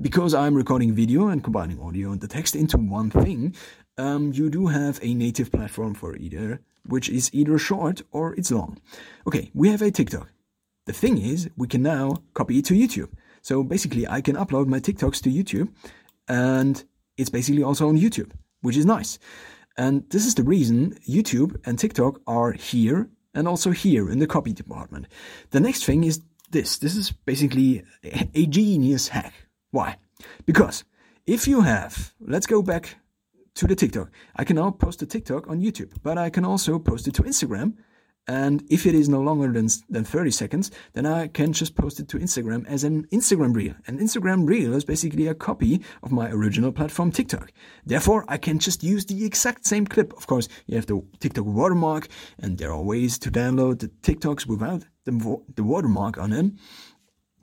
[0.00, 3.56] Because I'm recording video and combining audio and the text into one thing,
[3.96, 8.52] um, you do have a native platform for either, which is either short or it's
[8.52, 8.78] long.
[9.26, 10.30] Okay, we have a TikTok.
[10.86, 13.10] The thing is, we can now copy it to YouTube.
[13.42, 15.72] So basically, I can upload my TikToks to YouTube,
[16.28, 16.84] and
[17.16, 18.30] it's basically also on YouTube,
[18.60, 19.18] which is nice.
[19.76, 24.28] And this is the reason YouTube and TikTok are here and also here in the
[24.28, 25.08] copy department.
[25.50, 26.22] The next thing is
[26.52, 26.78] this.
[26.78, 29.47] This is basically a genius hack.
[29.70, 29.96] Why?
[30.46, 30.84] Because
[31.26, 32.96] if you have, let's go back
[33.54, 34.10] to the TikTok.
[34.36, 37.22] I can now post a TikTok on YouTube, but I can also post it to
[37.22, 37.74] Instagram
[38.28, 41.98] and if it is no longer than, than 30 seconds, then I can just post
[41.98, 43.74] it to Instagram as an Instagram reel.
[43.86, 47.50] An Instagram reel is basically a copy of my original platform, TikTok.
[47.86, 50.12] Therefore, I can just use the exact same clip.
[50.12, 52.08] Of course, you have the TikTok watermark,
[52.38, 56.58] and there are ways to download the TikToks without the, the watermark on them.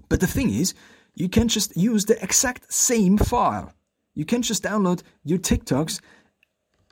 [0.07, 0.75] But the thing is,
[1.15, 3.73] you can just use the exact same file.
[4.13, 6.01] You can just download your TikToks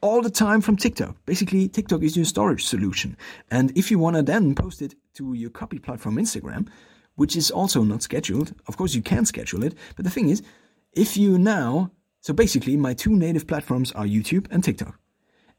[0.01, 1.15] all the time from TikTok.
[1.25, 3.15] Basically, TikTok is your storage solution.
[3.51, 6.67] And if you want to then post it to your copy platform Instagram,
[7.15, 10.41] which is also not scheduled, of course you can schedule it, but the thing is,
[10.93, 14.99] if you now, so basically my two native platforms are YouTube and TikTok.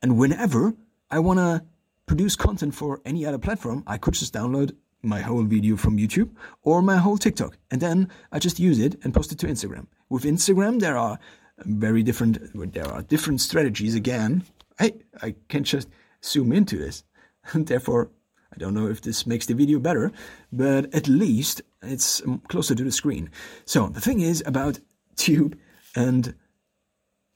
[0.03, 0.75] And whenever
[1.11, 1.65] I want to
[2.07, 6.31] produce content for any other platform, I could just download my whole video from YouTube
[6.63, 7.57] or my whole TikTok.
[7.71, 9.87] And then I just use it and post it to Instagram.
[10.09, 11.19] With Instagram, there are
[11.59, 12.39] very different.
[12.73, 14.45] There are different strategies again.
[14.81, 15.89] I I can just
[16.23, 17.05] zoom into this,
[17.53, 18.11] and therefore
[18.53, 20.13] I don't know if this makes the video better,
[20.53, 23.31] but at least it's um, closer to the screen.
[23.65, 24.79] So the thing is about
[25.17, 25.59] Tube
[25.97, 26.35] and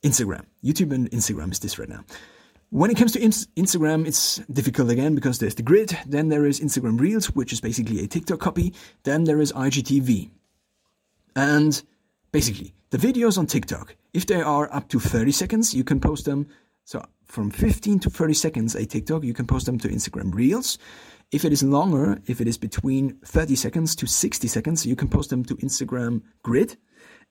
[0.03, 0.45] Instagram.
[0.63, 2.03] YouTube and Instagram is this right now.
[2.71, 6.59] When it comes to Instagram, it's difficult again because there's the grid, then there is
[6.59, 10.29] Instagram Reels, which is basically a TikTok copy, then there is IGTV.
[11.35, 11.81] And
[12.31, 16.25] basically, the videos on TikTok, if they are up to 30 seconds, you can post
[16.25, 16.47] them.
[16.85, 20.77] So from 15 to 30 seconds, a TikTok, you can post them to Instagram Reels.
[21.31, 25.07] If it is longer, if it is between 30 seconds to 60 seconds, you can
[25.07, 26.77] post them to Instagram Grid.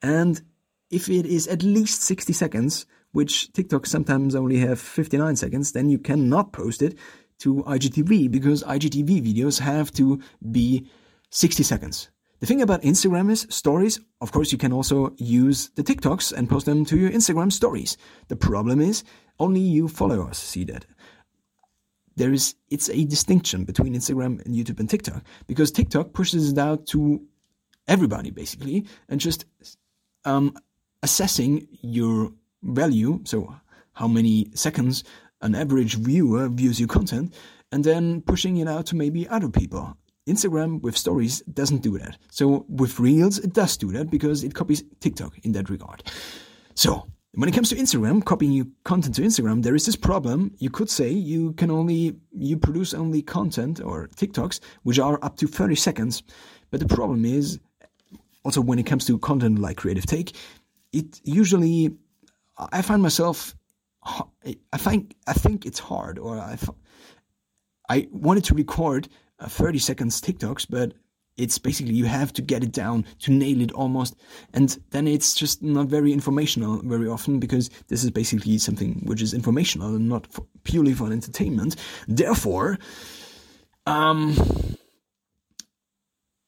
[0.01, 0.41] And
[0.89, 5.89] if it is at least 60 seconds, which TikTok sometimes only have 59 seconds, then
[5.89, 6.97] you cannot post it
[7.39, 10.19] to IGTV because IGTV videos have to
[10.51, 10.87] be
[11.31, 12.09] 60 seconds.
[12.39, 13.99] The thing about Instagram is stories.
[14.21, 17.97] Of course, you can also use the TikToks and post them to your Instagram stories.
[18.29, 19.03] The problem is
[19.39, 20.85] only you followers see that.
[22.19, 26.57] there is it's a distinction between Instagram and YouTube and TikTok because TikTok pushes it
[26.57, 27.21] out to
[27.87, 29.45] everybody basically and just
[30.25, 30.53] um,
[31.01, 32.31] assessing your
[32.63, 33.55] value, so
[33.93, 35.03] how many seconds
[35.41, 37.33] an average viewer views your content,
[37.71, 39.95] and then pushing it out to maybe other people.
[40.27, 42.17] Instagram with stories doesn't do that.
[42.29, 46.03] So with Reels, it does do that because it copies TikTok in that regard.
[46.75, 50.53] So when it comes to Instagram, copying your content to Instagram, there is this problem.
[50.59, 55.37] You could say you can only you produce only content or TikToks which are up
[55.37, 56.23] to 30 seconds.
[56.69, 57.59] But the problem is
[58.43, 60.35] also when it comes to content like Creative Take,
[60.91, 61.95] it usually
[62.71, 63.55] I find myself
[64.03, 66.57] I think I think it's hard or I
[67.89, 69.09] I wanted to record
[69.41, 70.93] 30 seconds TikToks, but
[71.37, 74.15] it's basically you have to get it down to nail it almost
[74.53, 79.21] and then it's just not very informational very often because this is basically something which
[79.21, 81.75] is informational and not for, purely for entertainment.
[82.07, 82.77] Therefore
[83.85, 84.35] um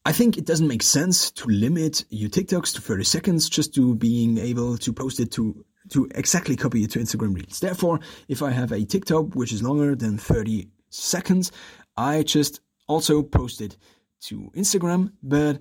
[0.04, 3.94] I think it doesn't make sense to limit your TikToks to 30 seconds just to
[3.94, 7.60] being able to post it to to exactly copy it to Instagram Reels.
[7.60, 11.52] Therefore, if I have a TikTok which is longer than 30 seconds,
[11.96, 13.76] I just also post it
[14.22, 15.60] to Instagram, but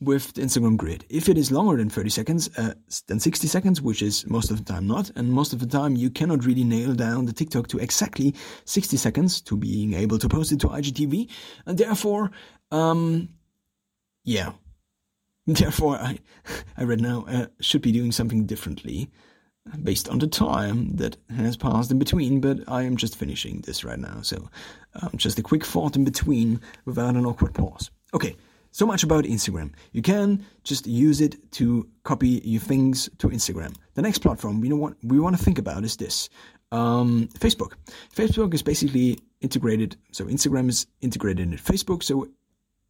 [0.00, 1.04] with the Instagram grid.
[1.10, 2.74] If it is longer than 30 seconds, uh,
[3.06, 5.94] than 60 seconds, which is most of the time not, and most of the time
[5.94, 10.28] you cannot really nail down the TikTok to exactly 60 seconds to being able to
[10.28, 11.28] post it to IGTV,
[11.66, 12.30] and therefore,
[12.70, 13.28] um,
[14.24, 14.52] yeah,
[15.46, 16.18] therefore I,
[16.78, 19.10] I read now uh, should be doing something differently
[19.82, 23.84] based on the time that has passed in between, but I am just finishing this
[23.84, 24.48] right now, so
[25.00, 27.90] um, just a quick thought in between without an awkward pause.
[28.14, 28.36] Okay,
[28.72, 29.72] so much about Instagram.
[29.92, 33.74] You can just use it to copy your things to Instagram.
[33.94, 36.28] The next platform we know what we want to think about is this.
[36.72, 37.72] Um, Facebook.
[38.14, 39.96] Facebook is basically integrated.
[40.12, 42.02] So Instagram is integrated in Facebook.
[42.02, 42.28] So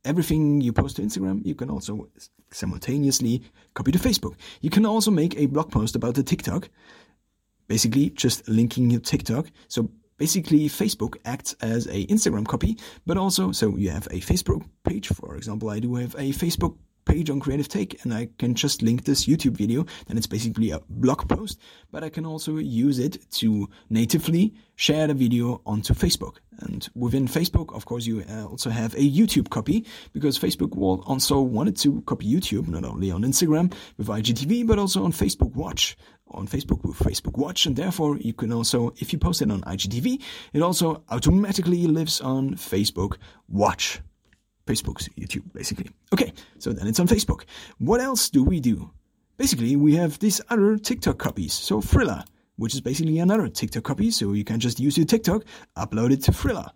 [0.04, 2.08] everything you post to Instagram, you can also
[2.50, 3.42] simultaneously
[3.74, 4.34] copy to Facebook.
[4.60, 6.68] You can also make a blog post about the TikTok,
[7.68, 9.46] basically just linking your TikTok.
[9.68, 14.64] So basically Facebook acts as a Instagram copy, but also so you have a Facebook
[14.84, 15.08] page.
[15.08, 16.76] For example, I do have a Facebook
[17.10, 19.84] page on Creative Take and I can just link this YouTube video.
[20.06, 21.58] Then it's basically a blog post,
[21.90, 26.36] but I can also use it to natively share the video onto Facebook.
[26.60, 31.40] And within Facebook, of course, you uh, also have a YouTube copy because Facebook also
[31.40, 35.96] wanted to copy YouTube not only on Instagram with IGTV, but also on Facebook Watch
[36.32, 39.62] on Facebook with Facebook Watch, and therefore you can also, if you post it on
[39.62, 43.16] IGTV, it also automatically lives on Facebook
[43.48, 44.00] Watch.
[44.70, 45.90] Facebook's YouTube, basically.
[46.12, 47.44] Okay, so then it's on Facebook.
[47.78, 48.90] What else do we do?
[49.36, 51.52] Basically, we have these other TikTok copies.
[51.52, 52.22] So Triller,
[52.56, 54.10] which is basically another TikTok copy.
[54.10, 55.44] So you can just use your TikTok,
[55.76, 56.70] upload it to Triller.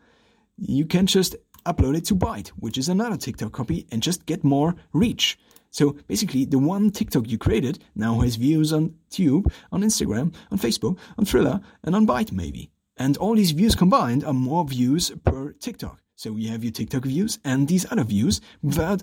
[0.56, 1.36] You can just
[1.66, 5.38] upload it to Byte, which is another TikTok copy, and just get more reach.
[5.70, 10.58] So basically, the one TikTok you created now has views on Tube, on Instagram, on
[10.58, 12.70] Facebook, on Triller, and on Byte maybe.
[12.96, 16.03] And all these views combined are more views per TikTok.
[16.16, 19.02] So you have your TikTok views and these other views without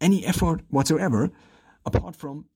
[0.00, 1.30] any effort whatsoever
[1.84, 2.46] apart from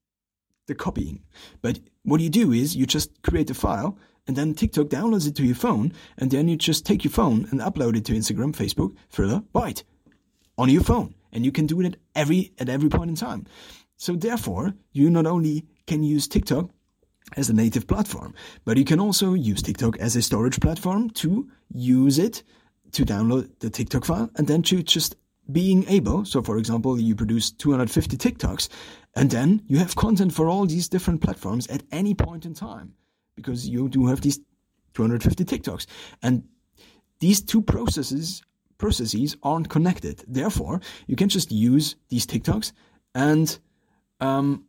[0.67, 1.23] the copying.
[1.61, 5.37] But what you do is you just create a file and then TikTok downloads it
[5.37, 8.57] to your phone and then you just take your phone and upload it to Instagram,
[8.57, 9.83] Facebook, Triller, Byte
[10.57, 11.15] on your phone.
[11.33, 13.47] And you can do it every at every point in time.
[13.97, 16.71] So therefore, you not only can use TikTok
[17.37, 21.49] as a native platform, but you can also use TikTok as a storage platform to
[21.73, 22.43] use it
[22.95, 25.17] to download the TikTok file and then to just
[25.53, 28.69] being able, so for example, you produce 250 TikToks
[29.15, 32.95] and then you have content for all these different platforms at any point in time
[33.37, 34.41] because you do have these
[34.95, 35.87] 250 TikToks.
[36.23, 36.45] And
[37.21, 38.43] these two processes
[38.79, 40.25] processes aren't connected.
[40.27, 42.73] Therefore, you can just use these TikToks
[43.15, 43.59] and
[44.21, 44.65] um,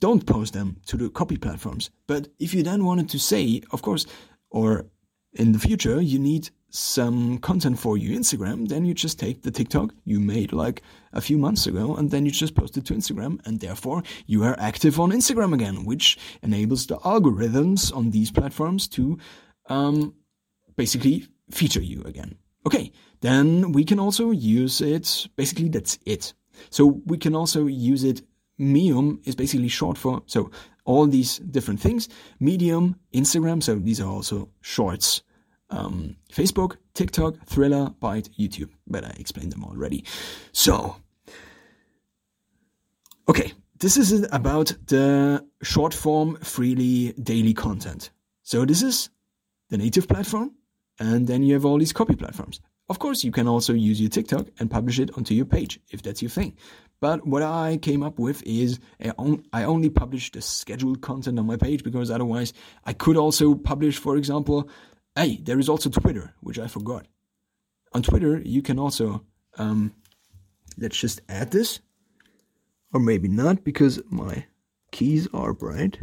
[0.00, 1.90] don't post them to the copy platforms.
[2.06, 4.06] But if you then wanted to say, of course,
[4.50, 4.86] or
[5.32, 9.50] in the future, you need some content for your Instagram, then you just take the
[9.50, 10.82] TikTok you made like
[11.14, 14.44] a few months ago and then you just post it to Instagram and therefore you
[14.44, 19.18] are active on Instagram again, which enables the algorithms on these platforms to
[19.70, 20.14] um,
[20.76, 22.36] basically feature you again.
[22.66, 26.34] Okay, then we can also use it, basically that's it.
[26.68, 28.20] So we can also use it,
[28.58, 30.50] Medium is basically short for, so
[30.84, 32.08] all these different things,
[32.38, 35.22] Medium, Instagram, so these are also shorts
[35.70, 38.70] um, Facebook, TikTok, Triller, Byte, YouTube.
[38.86, 40.04] But I explained them already.
[40.52, 40.96] So,
[43.28, 48.10] okay, this is about the short form, freely daily content.
[48.42, 49.10] So, this is
[49.70, 50.52] the native platform.
[50.98, 52.60] and then you have all these copy platforms.
[52.88, 56.02] Of course, you can also use your TikTok and publish it onto your page if
[56.02, 56.56] that's your thing.
[57.00, 61.56] But what I came up with is I only publish the scheduled content on my
[61.56, 62.52] page because otherwise
[62.84, 64.70] I could also publish, for example,
[65.16, 67.06] hey, there is also Twitter, which I forgot.
[67.92, 69.24] On Twitter, you can also,
[69.58, 69.94] um,
[70.78, 71.80] let's just add this,
[72.92, 74.44] or maybe not because my
[74.92, 75.98] keys are bright.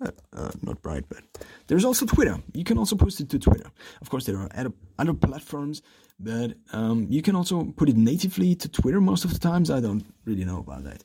[0.00, 1.22] Uh, uh, not bright, but
[1.68, 2.36] there's also Twitter.
[2.54, 3.70] You can also post it to Twitter.
[4.00, 5.80] Of course, there are other, other platforms,
[6.18, 9.70] but um, you can also put it natively to Twitter most of the times.
[9.70, 11.04] I don't really know about that.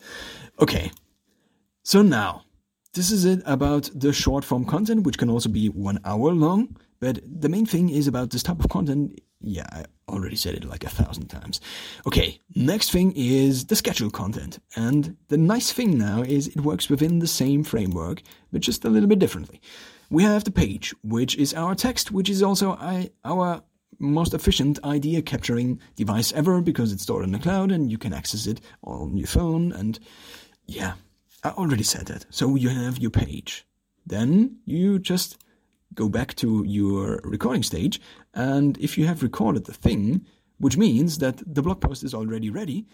[0.60, 0.92] Okay,
[1.84, 2.44] so now
[2.98, 6.76] this is it about the short form content, which can also be one hour long.
[7.00, 9.22] But the main thing is about this type of content.
[9.40, 11.62] Yeah, I already said it like a thousand times.
[12.08, 14.58] Okay, next thing is the schedule content.
[14.76, 18.90] And the nice thing now is it works within the same framework, but just a
[18.90, 19.62] little bit differently.
[20.10, 22.78] We have the page, which is our text, which is also
[23.24, 23.62] our
[24.00, 28.14] most efficient idea capturing device ever because it's stored in the cloud and you can
[28.14, 29.72] access it on your phone.
[29.72, 30.00] And
[30.66, 30.94] yeah,
[31.48, 32.26] I already said that.
[32.30, 33.66] So you have your page.
[34.06, 35.38] Then you just
[35.94, 38.02] go back to your recording stage,
[38.34, 40.26] and if you have recorded the thing,
[40.60, 42.86] which means that the blog post is already ready,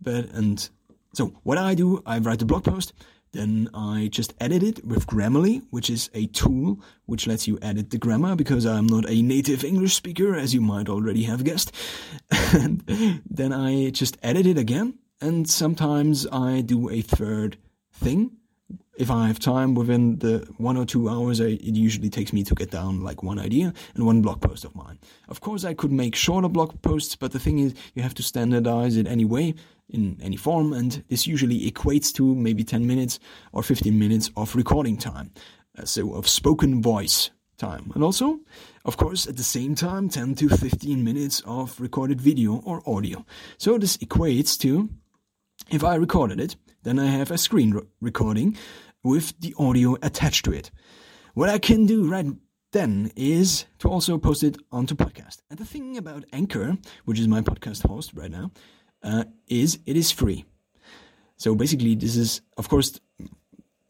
[0.00, 0.68] but and
[1.14, 2.92] so what I do, I write the blog post,
[3.32, 7.90] then I just edit it with Grammarly, which is a tool which lets you edit
[7.90, 11.72] the grammar because I'm not a native English speaker, as you might already have guessed.
[12.52, 12.82] and
[13.28, 17.56] then I just edit it again, and sometimes I do a third
[18.02, 18.30] thing
[18.96, 22.44] if I have time within the one or two hours, I, it usually takes me
[22.44, 24.98] to get down like one idea and one blog post of mine.
[25.28, 28.22] Of course, I could make shorter blog posts, but the thing is, you have to
[28.22, 29.54] standardize it anyway
[29.88, 33.18] in any form, and this usually equates to maybe 10 minutes
[33.52, 35.32] or 15 minutes of recording time,
[35.78, 37.92] uh, so of spoken voice time.
[37.94, 38.40] And also,
[38.84, 43.24] of course, at the same time, 10 to 15 minutes of recorded video or audio.
[43.58, 44.90] So this equates to,
[45.70, 48.56] if I recorded it, then I have a screen re- recording
[49.02, 50.70] with the audio attached to it.
[51.34, 52.26] What I can do right
[52.72, 55.38] then is to also post it onto podcast.
[55.50, 58.50] And the thing about Anchor, which is my podcast host right now,
[59.02, 60.44] uh, is it is free.
[61.36, 63.00] So basically, this is, of course,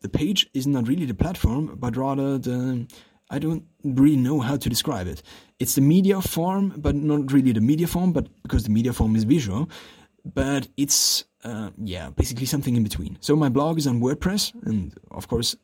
[0.00, 2.86] the page is not really the platform, but rather the.
[3.30, 5.22] I don't really know how to describe it.
[5.58, 9.16] It's the media form, but not really the media form, but because the media form
[9.16, 9.70] is visual,
[10.22, 13.18] but it's uh, yeah, basically something in between.
[13.20, 15.56] So my blog is on WordPress, and of course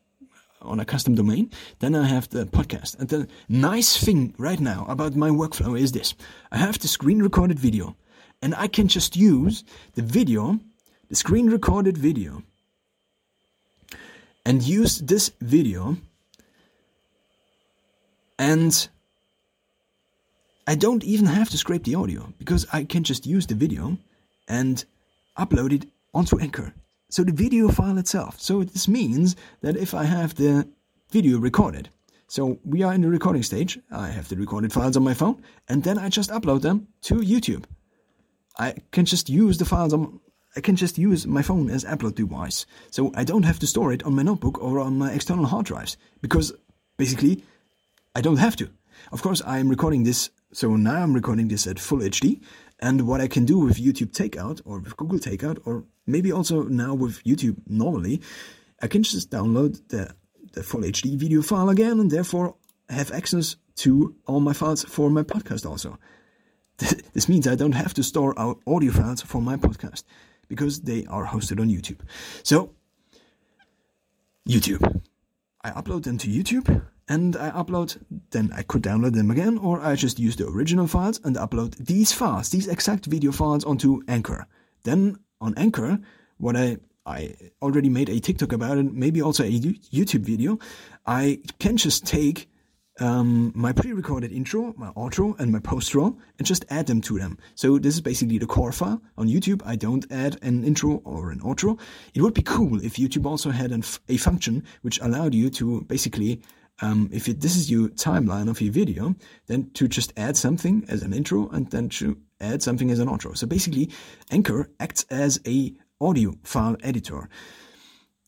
[0.60, 1.50] on a custom domain.
[1.78, 2.98] Then I have the podcast.
[2.98, 6.14] And the nice thing right now about my workflow is this:
[6.50, 7.96] I have the screen recorded video,
[8.42, 9.64] and I can just use
[9.94, 10.58] the video,
[11.08, 12.42] the screen recorded video,
[14.44, 15.96] and use this video
[18.38, 18.88] and
[20.66, 23.98] I don't even have to scrape the audio because I can just use the video
[24.46, 24.84] and
[25.38, 26.74] upload it onto Anchor.
[27.10, 28.40] So the video file itself.
[28.40, 30.68] So this means that if I have the
[31.10, 31.88] video recorded,
[32.26, 35.42] so we are in the recording stage, I have the recorded files on my phone,
[35.68, 37.64] and then I just upload them to YouTube.
[38.58, 40.20] I can just use the files on
[40.56, 42.66] I can just use my phone as upload device.
[42.90, 45.66] So I don't have to store it on my notebook or on my external hard
[45.66, 46.52] drives because
[46.96, 47.44] basically
[48.14, 48.68] I don't have to.
[49.12, 52.40] Of course, I am recording this, so now I'm recording this at full HD,
[52.80, 56.62] and what I can do with YouTube Takeout or with Google Takeout or maybe also
[56.62, 58.20] now with YouTube normally,
[58.80, 60.14] I can just download the,
[60.52, 62.54] the full HD video file again and therefore
[62.88, 65.98] have access to all my files for my podcast also.
[67.12, 70.04] This means I don't have to store our audio files for my podcast
[70.46, 71.98] because they are hosted on YouTube.
[72.44, 72.74] So,
[74.48, 75.02] YouTube.
[75.64, 77.96] I upload them to YouTube and I upload,
[78.30, 81.76] then I could download them again, or I just use the original files and upload
[81.76, 84.46] these files, these exact video files onto Anchor.
[84.84, 85.98] Then on Anchor,
[86.38, 90.58] what I I already made a TikTok about it, maybe also a YouTube video.
[91.06, 92.50] I can just take
[93.00, 97.38] um, my pre-recorded intro, my outro, and my post-roll, and just add them to them.
[97.54, 99.00] So this is basically the core file.
[99.16, 101.78] On YouTube, I don't add an intro or an outro.
[102.12, 105.82] It would be cool if YouTube also had an, a function which allowed you to
[105.82, 106.42] basically
[106.80, 109.14] um, if it, this is your timeline of your video,
[109.46, 113.08] then to just add something as an intro and then to add something as an
[113.08, 113.36] outro.
[113.36, 113.90] So basically,
[114.30, 117.28] Anchor acts as a audio file editor.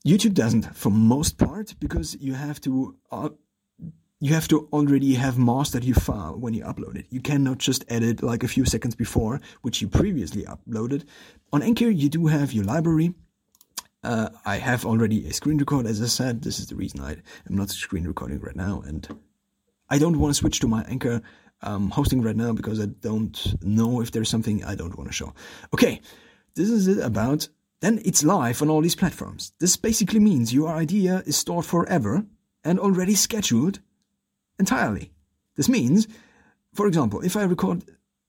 [0.07, 3.29] YouTube doesn't for most part because you have to uh,
[4.23, 7.07] you have to already have mastered your file when you upload it.
[7.11, 11.05] You cannot just edit like a few seconds before, which you previously uploaded.
[11.53, 13.15] On Anchor, you do have your library
[14.03, 16.43] uh, I have already a screen record, as I said.
[16.43, 19.07] This is the reason I am not screen recording right now, and
[19.89, 21.23] I don't want to switch to my Anchor
[21.63, 25.15] um, hosting right now because I don't know if there's something I don't want to
[25.15, 25.35] show.
[25.75, 26.01] Okay,
[26.55, 27.49] this is it about.
[27.81, 29.53] Then it's live on all these platforms.
[29.59, 32.25] This basically means your idea is stored forever
[32.63, 33.81] and already scheduled
[34.59, 35.13] entirely.
[35.57, 36.07] This means,
[36.75, 37.85] for example, if I record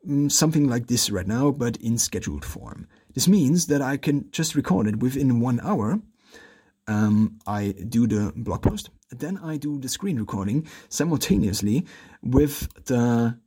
[0.08, 4.30] mm, something like this right now, but in scheduled form, this means that I can
[4.32, 6.00] just record it within one hour.
[6.88, 11.86] Um, I do the blog post, then I do the screen recording simultaneously
[12.22, 13.38] with the.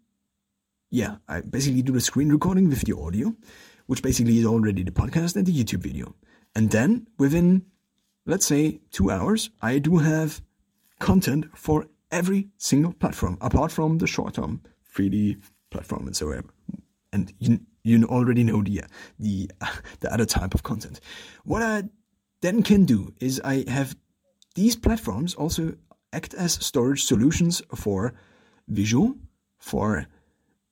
[0.91, 3.35] Yeah, I basically do the screen recording with the audio,
[3.87, 6.15] which basically is already the podcast and the YouTube video.
[6.55, 7.67] And then within,
[8.27, 10.41] let's say, two hours, I do have
[11.01, 14.63] content for every single platform, apart from the short term
[14.95, 16.49] 3D platform and so on.
[17.13, 18.83] And you, you already know the,
[19.19, 19.51] the,
[20.01, 21.01] the other type of content.
[21.45, 21.85] What I
[22.41, 23.95] then can do is I have
[24.55, 25.75] these platforms also
[26.13, 28.15] act as storage solutions for
[28.69, 29.15] visual,
[29.59, 30.07] for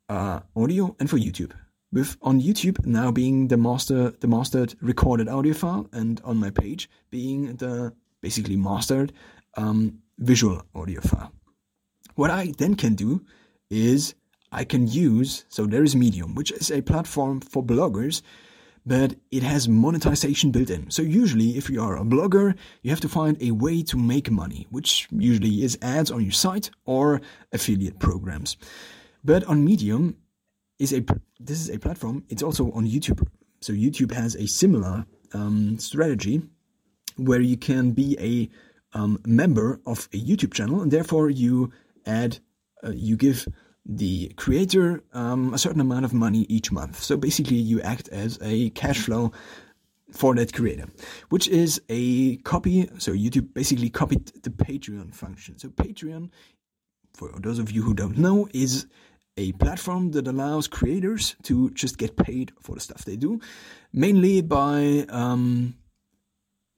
[0.08, 1.52] uh, audio, and for YouTube.
[1.92, 6.50] With on YouTube now being the master, the mastered recorded audio file, and on my
[6.50, 9.12] page being the basically mastered
[9.56, 11.32] um, visual audio file.
[12.14, 13.24] What I then can do
[13.70, 14.14] is
[14.52, 18.22] I can use so there is Medium, which is a platform for bloggers
[18.84, 20.90] but it has monetization built in.
[20.90, 24.30] So usually if you are a blogger, you have to find a way to make
[24.30, 27.20] money, which usually is ads on your site or
[27.52, 28.56] affiliate programs.
[29.24, 30.16] But on Medium
[30.78, 31.04] is a
[31.38, 32.24] this is a platform.
[32.28, 33.26] It's also on YouTube.
[33.60, 36.42] So YouTube has a similar um, strategy
[37.16, 41.72] where you can be a um, member of a YouTube channel and therefore you
[42.04, 42.38] add
[42.84, 43.46] uh, you give
[43.84, 47.02] the creator um, a certain amount of money each month.
[47.02, 49.32] So basically, you act as a cash flow
[50.12, 50.86] for that creator,
[51.30, 52.88] which is a copy.
[52.98, 55.58] So YouTube basically copied the Patreon function.
[55.58, 56.30] So Patreon,
[57.14, 58.86] for those of you who don't know, is
[59.36, 63.40] a platform that allows creators to just get paid for the stuff they do,
[63.92, 65.74] mainly by um,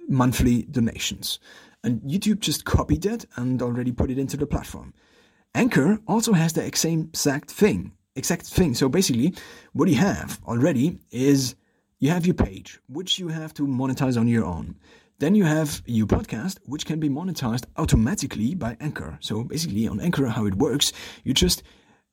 [0.08, 1.40] monthly donations.
[1.82, 4.94] And YouTube just copied that and already put it into the platform.
[5.54, 7.92] Anchor also has the same exact thing.
[8.16, 8.74] Exact thing.
[8.74, 9.34] So basically,
[9.72, 11.54] what you have already is
[12.00, 14.76] you have your page, which you have to monetize on your own.
[15.18, 19.16] Then you have your podcast, which can be monetized automatically by Anchor.
[19.20, 21.62] So basically, on Anchor, how it works, you just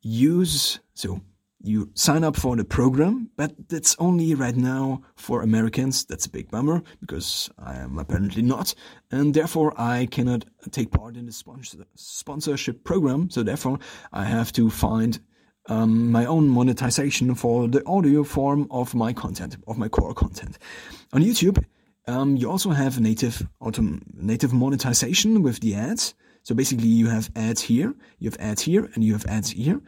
[0.01, 1.21] use so
[1.63, 6.05] you sign up for the program, but that's only right now for Americans.
[6.05, 8.73] That's a big bummer because I am apparently not,
[9.11, 13.29] and therefore I cannot take part in the sponsor- sponsorship program.
[13.29, 13.79] So therefore,
[14.11, 15.19] I have to find
[15.69, 20.57] um, my own monetization for the audio form of my content, of my core content.
[21.13, 21.63] On YouTube,
[22.07, 26.15] um, you also have native autom- native monetization with the ads.
[26.43, 29.79] So basically, you have ads here, you have ads here, and you have ads here.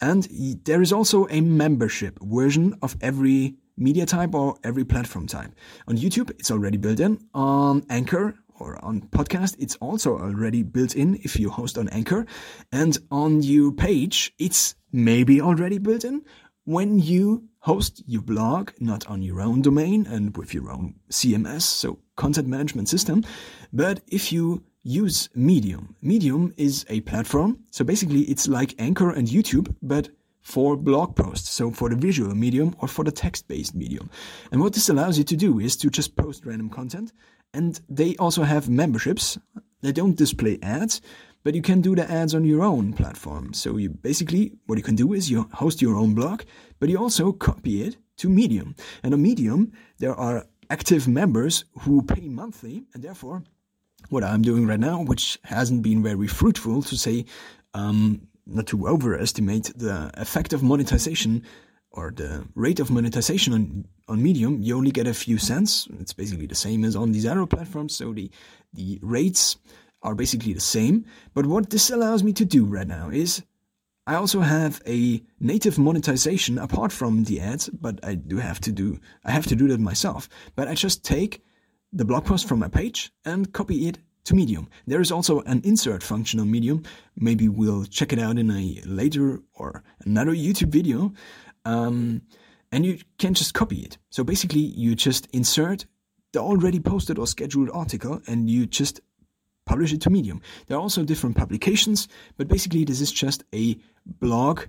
[0.00, 0.26] And
[0.64, 5.52] there is also a membership version of every media type or every platform type.
[5.88, 7.18] On YouTube, it's already built in.
[7.34, 12.26] On Anchor or on podcast, it's also already built in if you host on Anchor.
[12.72, 16.22] And on your page, it's maybe already built in
[16.64, 21.62] when you host your blog, not on your own domain and with your own CMS,
[21.62, 23.24] so content management system,
[23.72, 25.94] but if you use Medium.
[26.02, 27.58] Medium is a platform.
[27.70, 30.08] So basically, it's like Anchor and YouTube, but
[30.40, 31.50] for blog posts.
[31.50, 34.10] So for the visual medium or for the text based medium.
[34.50, 37.12] And what this allows you to do is to just post random content.
[37.52, 39.38] And they also have memberships.
[39.82, 41.00] They don't display ads,
[41.42, 43.52] but you can do the ads on your own platform.
[43.54, 46.42] So you basically, what you can do is you host your own blog,
[46.78, 48.74] but you also copy it to Medium.
[49.02, 53.42] And on Medium, there are active members who pay monthly and therefore
[54.10, 57.24] what I'm doing right now, which hasn't been very fruitful to say,
[57.74, 61.42] um, not to overestimate the effect of monetization
[61.92, 65.88] or the rate of monetization on, on Medium, you only get a few cents.
[65.98, 67.96] It's basically the same as on these other platforms.
[67.96, 68.30] So the,
[68.72, 69.56] the rates
[70.02, 71.04] are basically the same.
[71.34, 73.42] But what this allows me to do right now is
[74.06, 78.72] I also have a native monetization apart from the ads, but I do have to
[78.72, 80.28] do, I have to do that myself.
[80.54, 81.44] But I just take
[81.92, 84.68] the blog post from my page and copy it to Medium.
[84.86, 86.82] There is also an insert function on Medium.
[87.16, 91.12] Maybe we'll check it out in a later or another YouTube video.
[91.64, 92.22] Um,
[92.72, 93.98] and you can just copy it.
[94.10, 95.86] So basically, you just insert
[96.32, 99.00] the already posted or scheduled article and you just
[99.66, 100.40] publish it to Medium.
[100.66, 103.76] There are also different publications, but basically, this is just a
[104.06, 104.62] blog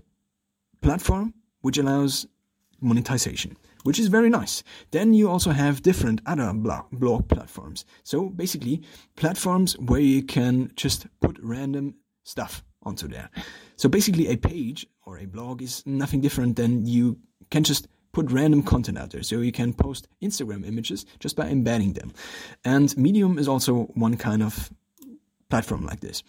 [0.81, 2.25] platform which allows
[2.81, 4.63] monetization which is very nice.
[4.91, 7.85] Then you also have different other blog, platforms.
[8.03, 8.83] So basically,
[9.15, 13.29] platforms where you can just put random stuff onto there.
[13.75, 17.17] So basically, a page or a blog is nothing different than you
[17.49, 19.23] can just put random content out there.
[19.23, 22.11] So you can post Instagram images just by embedding them.
[22.65, 24.71] And Medium is also one kind of
[25.49, 26.23] platform like this.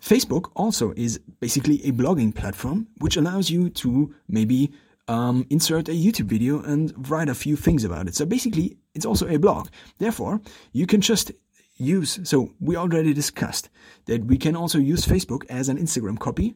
[0.00, 4.72] Facebook also is basically a blogging platform, which allows you to maybe
[5.12, 8.14] um, insert a YouTube video and write a few things about it.
[8.14, 9.68] So basically, it's also a blog.
[9.98, 10.40] Therefore,
[10.72, 11.32] you can just
[11.76, 13.68] use, so we already discussed
[14.06, 16.54] that we can also use Facebook as an Instagram copy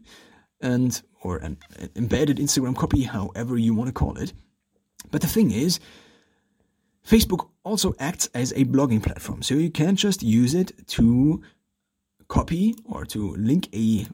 [0.62, 1.58] and, or an
[1.96, 4.32] embedded Instagram copy, however you want to call it.
[5.10, 5.78] But the thing is,
[7.06, 9.42] Facebook also acts as a blogging platform.
[9.42, 11.42] So you can't just use it to
[12.28, 14.06] copy or to link a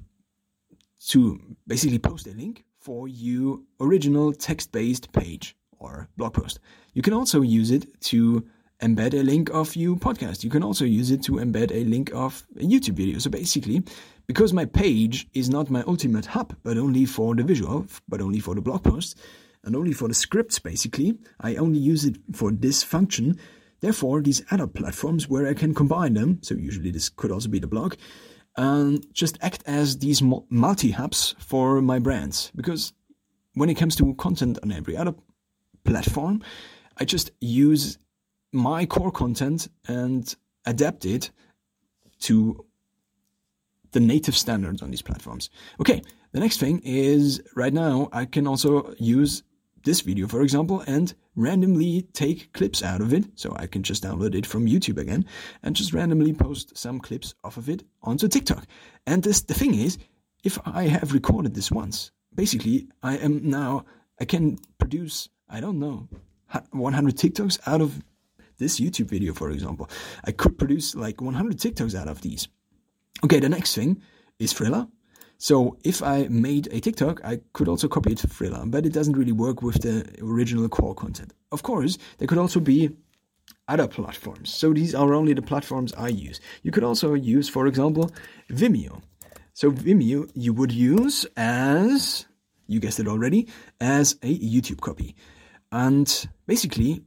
[1.09, 6.59] to basically post a link for your original text-based page or blog post.
[6.95, 8.45] You can also use it to
[8.81, 10.43] embed a link of your podcast.
[10.43, 13.21] You can also use it to embed a link of a YouTube video.
[13.21, 13.85] So basically,
[14.27, 18.41] because my page is not my ultimate hub, but only for the visual, but only
[18.41, 19.15] for the blog posts,
[19.65, 23.39] and only for the scripts basically, I only use it for this function.
[23.81, 27.61] Therefore, these other platforms where I can combine them, so usually this could also be
[27.61, 27.95] the blog,
[28.57, 32.53] and just act as these multi hubs for my brands.
[32.55, 32.93] Because
[33.55, 35.15] when it comes to content on every other
[35.85, 36.43] platform,
[36.99, 37.99] I just use
[38.53, 40.35] my core content and
[40.67, 41.31] adapt it
[42.21, 42.65] to
[43.93, 45.51] the native standards on these platforms.
[45.81, 46.03] Okay,
[46.33, 49.43] the next thing is right now I can also use
[49.85, 53.27] this video, for example, and randomly take clips out of it.
[53.35, 55.25] So I can just download it from YouTube again
[55.63, 58.65] and just randomly post some clips off of it onto TikTok.
[59.07, 59.99] And this, the thing is,
[60.45, 63.85] if I have recorded this once, basically I am now,
[64.21, 66.09] I can produce, I don't know,
[66.71, 68.03] 100 TikToks out of
[68.59, 69.89] this YouTube video, for example.
[70.25, 72.49] I could produce like 100 TikToks out of these.
[73.25, 74.03] Okay, the next thing
[74.39, 74.87] is Triller.
[75.43, 78.93] So if I made a TikTok, I could also copy it to Triller, but it
[78.93, 81.33] doesn't really work with the original core content.
[81.51, 82.91] Of course, there could also be
[83.67, 84.55] other platforms.
[84.55, 86.41] So these are only the platforms I use.
[86.63, 88.13] You could also use, for example,
[88.53, 89.03] Vimeo.
[89.53, 92.25] So Vimeo you would use as,
[92.69, 93.49] you guessed it already,
[93.81, 95.17] as a YouTube copy.
[95.73, 96.07] And
[96.47, 97.03] basically,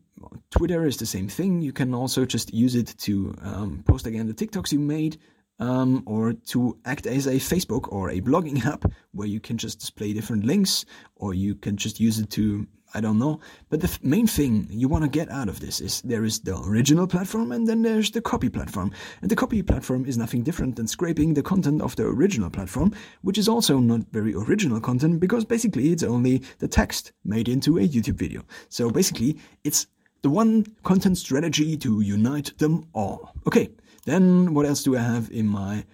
[0.49, 1.61] Twitter is the same thing.
[1.61, 5.19] You can also just use it to um, post again the TikToks you made
[5.59, 9.79] um, or to act as a Facebook or a blogging app where you can just
[9.79, 13.39] display different links, or you can just use it to, I don't know.
[13.69, 16.39] But the f- main thing you want to get out of this is there is
[16.39, 18.91] the original platform and then there's the copy platform.
[19.21, 22.93] And the copy platform is nothing different than scraping the content of the original platform,
[23.21, 27.77] which is also not very original content because basically it's only the text made into
[27.77, 28.43] a YouTube video.
[28.69, 29.87] So basically, it's
[30.21, 33.31] the one content strategy to unite them all.
[33.45, 33.69] Okay.
[34.05, 35.85] Then what else do I have in my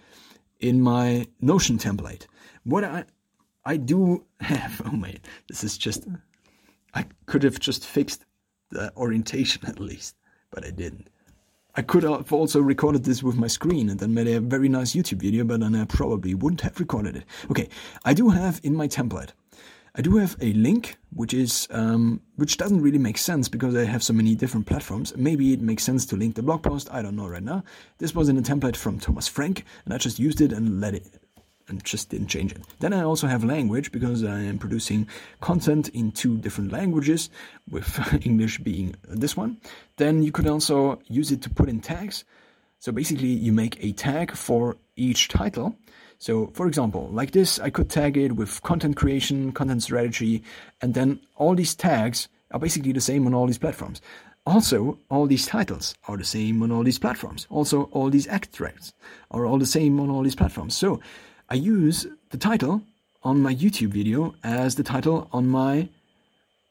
[0.60, 2.26] in my Notion template?
[2.64, 3.04] What I
[3.64, 5.18] I do have, oh man,
[5.48, 6.06] this is just
[6.94, 8.24] I could have just fixed
[8.70, 10.16] the orientation at least,
[10.50, 11.08] but I didn't.
[11.74, 14.92] I could have also recorded this with my screen and then made a very nice
[14.92, 17.24] YouTube video, but then I probably wouldn't have recorded it.
[17.50, 17.70] Okay,
[18.04, 19.30] I do have in my template
[19.94, 23.84] I do have a link, which is um, which doesn't really make sense because I
[23.84, 25.14] have so many different platforms.
[25.16, 26.88] Maybe it makes sense to link the blog post.
[26.90, 27.62] I don't know right now.
[27.98, 30.94] This was in a template from Thomas Frank, and I just used it and let
[30.94, 31.20] it
[31.68, 32.62] and just didn't change it.
[32.80, 35.08] Then I also have language because I am producing
[35.40, 37.28] content in two different languages,
[37.70, 39.60] with English being this one.
[39.98, 42.24] Then you could also use it to put in tags.
[42.78, 45.76] So basically, you make a tag for each title
[46.22, 50.44] so, for example, like this, I could tag it with content creation, content strategy,
[50.80, 54.00] and then all these tags are basically the same on all these platforms.
[54.46, 57.48] Also, all these titles are the same on all these platforms.
[57.50, 58.92] Also, all these extracts
[59.32, 60.76] are all the same on all these platforms.
[60.76, 61.00] So,
[61.50, 62.82] I use the title
[63.24, 65.88] on my YouTube video as the title on my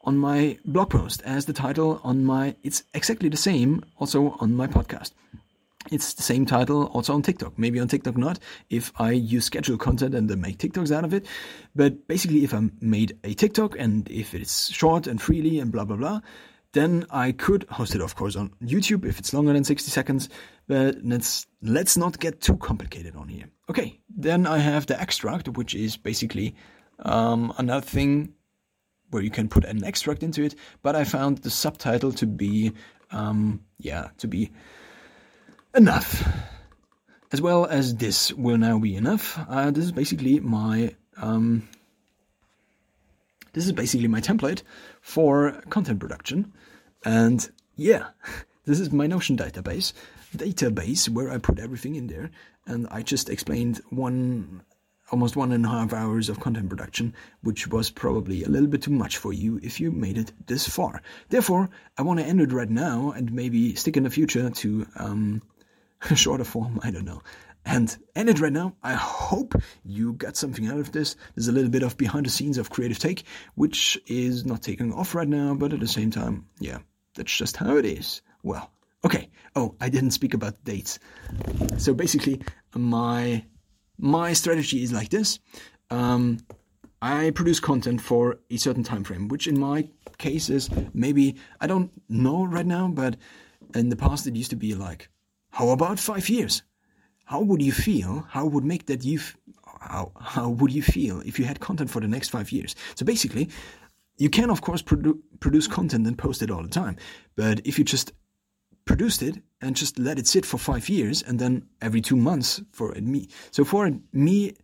[0.00, 4.54] on my blog post as the title on my it's exactly the same also on
[4.56, 5.12] my podcast
[5.90, 7.58] it's the same title also on TikTok.
[7.58, 8.38] Maybe on TikTok not,
[8.70, 11.26] if I use schedule content and then make TikToks out of it.
[11.74, 15.84] But basically, if I made a TikTok and if it's short and freely and blah,
[15.84, 16.20] blah, blah,
[16.72, 20.28] then I could host it, of course, on YouTube if it's longer than 60 seconds.
[20.68, 23.44] But let's, let's not get too complicated on here.
[23.68, 26.54] Okay, then I have the extract, which is basically
[27.00, 28.34] um, another thing
[29.10, 30.54] where you can put an extract into it.
[30.82, 32.72] But I found the subtitle to be,
[33.10, 34.50] um, yeah, to be
[35.74, 36.28] enough.
[37.32, 39.38] As well as this will now be enough.
[39.48, 41.68] Uh, this is basically my um,
[43.54, 44.62] this is basically my template
[45.00, 46.52] for content production,
[47.04, 48.08] and yeah,
[48.64, 49.92] this is my Notion database
[50.36, 52.30] database where I put everything in there,
[52.66, 54.62] and I just explained one
[55.10, 58.82] almost one and a half hours of content production, which was probably a little bit
[58.82, 61.02] too much for you if you made it this far.
[61.28, 61.68] Therefore,
[61.98, 65.42] I want to end it right now and maybe stick in the future to um,
[66.14, 66.80] shorter form.
[66.82, 67.22] I don't know.
[67.64, 68.74] And end it right now.
[68.82, 69.54] I hope
[69.84, 71.14] you got something out of this.
[71.34, 73.24] There's a little bit of behind the scenes of Creative Take,
[73.54, 76.78] which is not taking off right now, but at the same time, yeah,
[77.14, 78.22] that's just how it is.
[78.42, 78.72] Well,
[79.04, 79.28] okay.
[79.54, 80.98] Oh, I didn't speak about dates.
[81.78, 82.42] So basically,
[82.74, 83.44] my
[83.98, 85.38] my strategy is like this.
[85.90, 86.38] Um,
[87.00, 89.88] I produce content for a certain time frame, which in my
[90.18, 93.16] case is maybe I don't know right now, but
[93.74, 95.08] in the past it used to be like,
[95.52, 96.62] how about five years?
[97.24, 98.26] How would you feel?
[98.28, 99.20] How would make that you?
[99.80, 102.74] How how would you feel if you had content for the next five years?
[102.94, 103.48] So basically,
[104.16, 106.96] you can of course produ- produce content and post it all the time,
[107.36, 108.12] but if you just
[108.84, 112.60] produced it and just let it sit for five years and then every two months
[112.72, 113.28] for me.
[113.52, 114.54] So for me,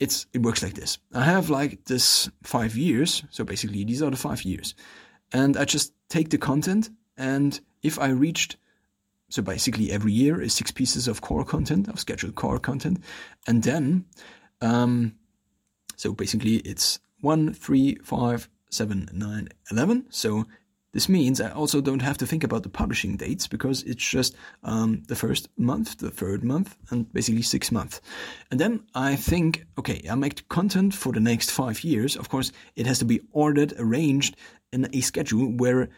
[0.00, 0.98] it's it works like this.
[1.14, 3.24] I have like this five years.
[3.30, 4.74] So basically, these are the five years,
[5.32, 8.56] and I just take the content and if I reached
[9.28, 13.02] so basically every year is six pieces of core content of scheduled core content
[13.46, 14.04] and then
[14.60, 15.14] um,
[15.96, 20.44] so basically it's one three five seven nine eleven so
[20.92, 24.34] this means I also don't have to think about the publishing dates because it's just
[24.64, 28.00] um, the first month, the third month, and basically six months.
[28.50, 32.16] And then I think, okay, I make content for the next five years.
[32.16, 34.36] Of course, it has to be ordered, arranged
[34.72, 35.90] in a schedule where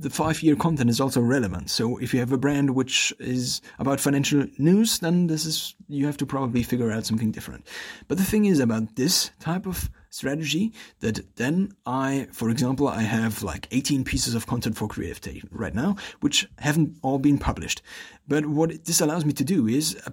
[0.00, 1.70] the five year content is also relevant.
[1.70, 6.06] So if you have a brand which is about financial news, then this is, you
[6.06, 7.66] have to probably figure out something different.
[8.08, 13.02] But the thing is about this type of strategy that then I, for example, I
[13.02, 17.82] have like 18 pieces of content for Creative right now, which haven't all been published.
[18.26, 20.10] But what this allows me to do is, uh,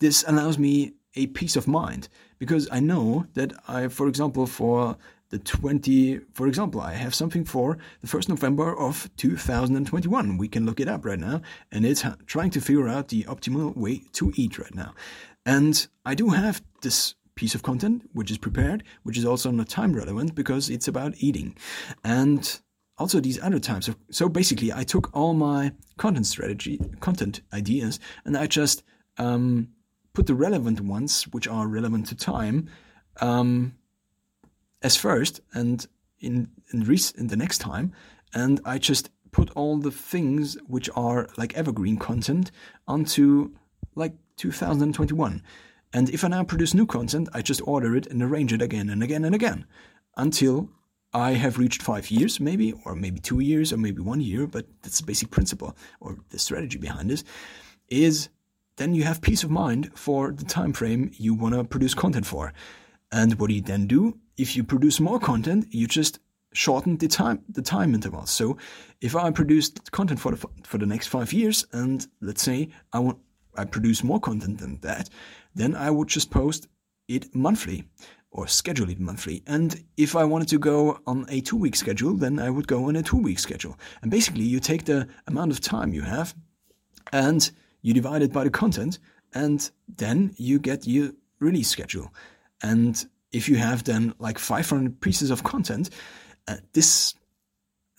[0.00, 2.08] this allows me a peace of mind
[2.38, 4.96] because I know that I, for example, for
[5.34, 10.38] the 20, for example, I have something for the 1st November of 2021.
[10.38, 11.42] We can look it up right now,
[11.72, 14.94] and it's trying to figure out the optimal way to eat right now.
[15.44, 19.68] And I do have this piece of content which is prepared, which is also not
[19.68, 21.56] time relevant because it's about eating.
[22.04, 22.60] And
[22.96, 27.98] also these other types of so basically I took all my content strategy content ideas
[28.24, 28.84] and I just
[29.18, 29.70] um,
[30.12, 32.68] put the relevant ones which are relevant to time
[33.20, 33.74] um,
[34.84, 35.86] as first and
[36.20, 37.92] in in, rec- in the next time
[38.32, 42.52] and I just put all the things which are like evergreen content
[42.86, 43.50] onto
[43.96, 45.42] like 2021
[45.94, 48.90] and if I now produce new content, I just order it and arrange it again
[48.90, 49.64] and again and again
[50.16, 50.68] until
[51.12, 54.48] I have reached five years, maybe, or maybe two years, or maybe one year.
[54.48, 57.22] But that's the basic principle or the strategy behind this
[57.88, 58.28] is
[58.74, 62.26] then you have peace of mind for the time frame you want to produce content
[62.26, 62.52] for.
[63.12, 64.18] And what do you then do?
[64.36, 66.18] If you produce more content, you just
[66.52, 68.26] shorten the time the time interval.
[68.26, 68.56] So
[69.00, 72.98] if I produce content for the for the next five years, and let's say I
[73.00, 73.18] want
[73.56, 75.08] I produce more content than that,
[75.54, 76.68] then I would just post
[77.08, 77.84] it monthly
[78.30, 79.42] or schedule it monthly.
[79.46, 82.88] And if I wanted to go on a two week schedule, then I would go
[82.88, 83.78] on a two week schedule.
[84.02, 86.34] And basically, you take the amount of time you have
[87.12, 87.50] and
[87.82, 88.98] you divide it by the content,
[89.34, 92.12] and then you get your release schedule.
[92.62, 95.90] And if you have then like 500 pieces of content,
[96.48, 97.14] uh, this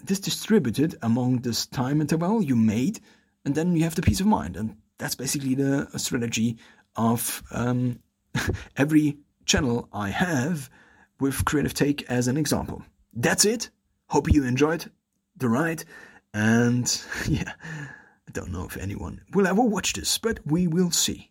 [0.04, 3.00] this distributed among this time interval you made,
[3.44, 4.56] and then you have the peace of mind.
[4.56, 6.58] And that's basically the strategy
[6.96, 8.00] of um,
[8.78, 10.70] every channel I have
[11.20, 12.84] with Creative Take as an example.
[13.14, 13.70] That's it.
[14.08, 14.92] Hope you enjoyed
[15.38, 15.84] the ride.
[16.34, 21.24] And yeah, I don't know if anyone will ever watch this, but we will see.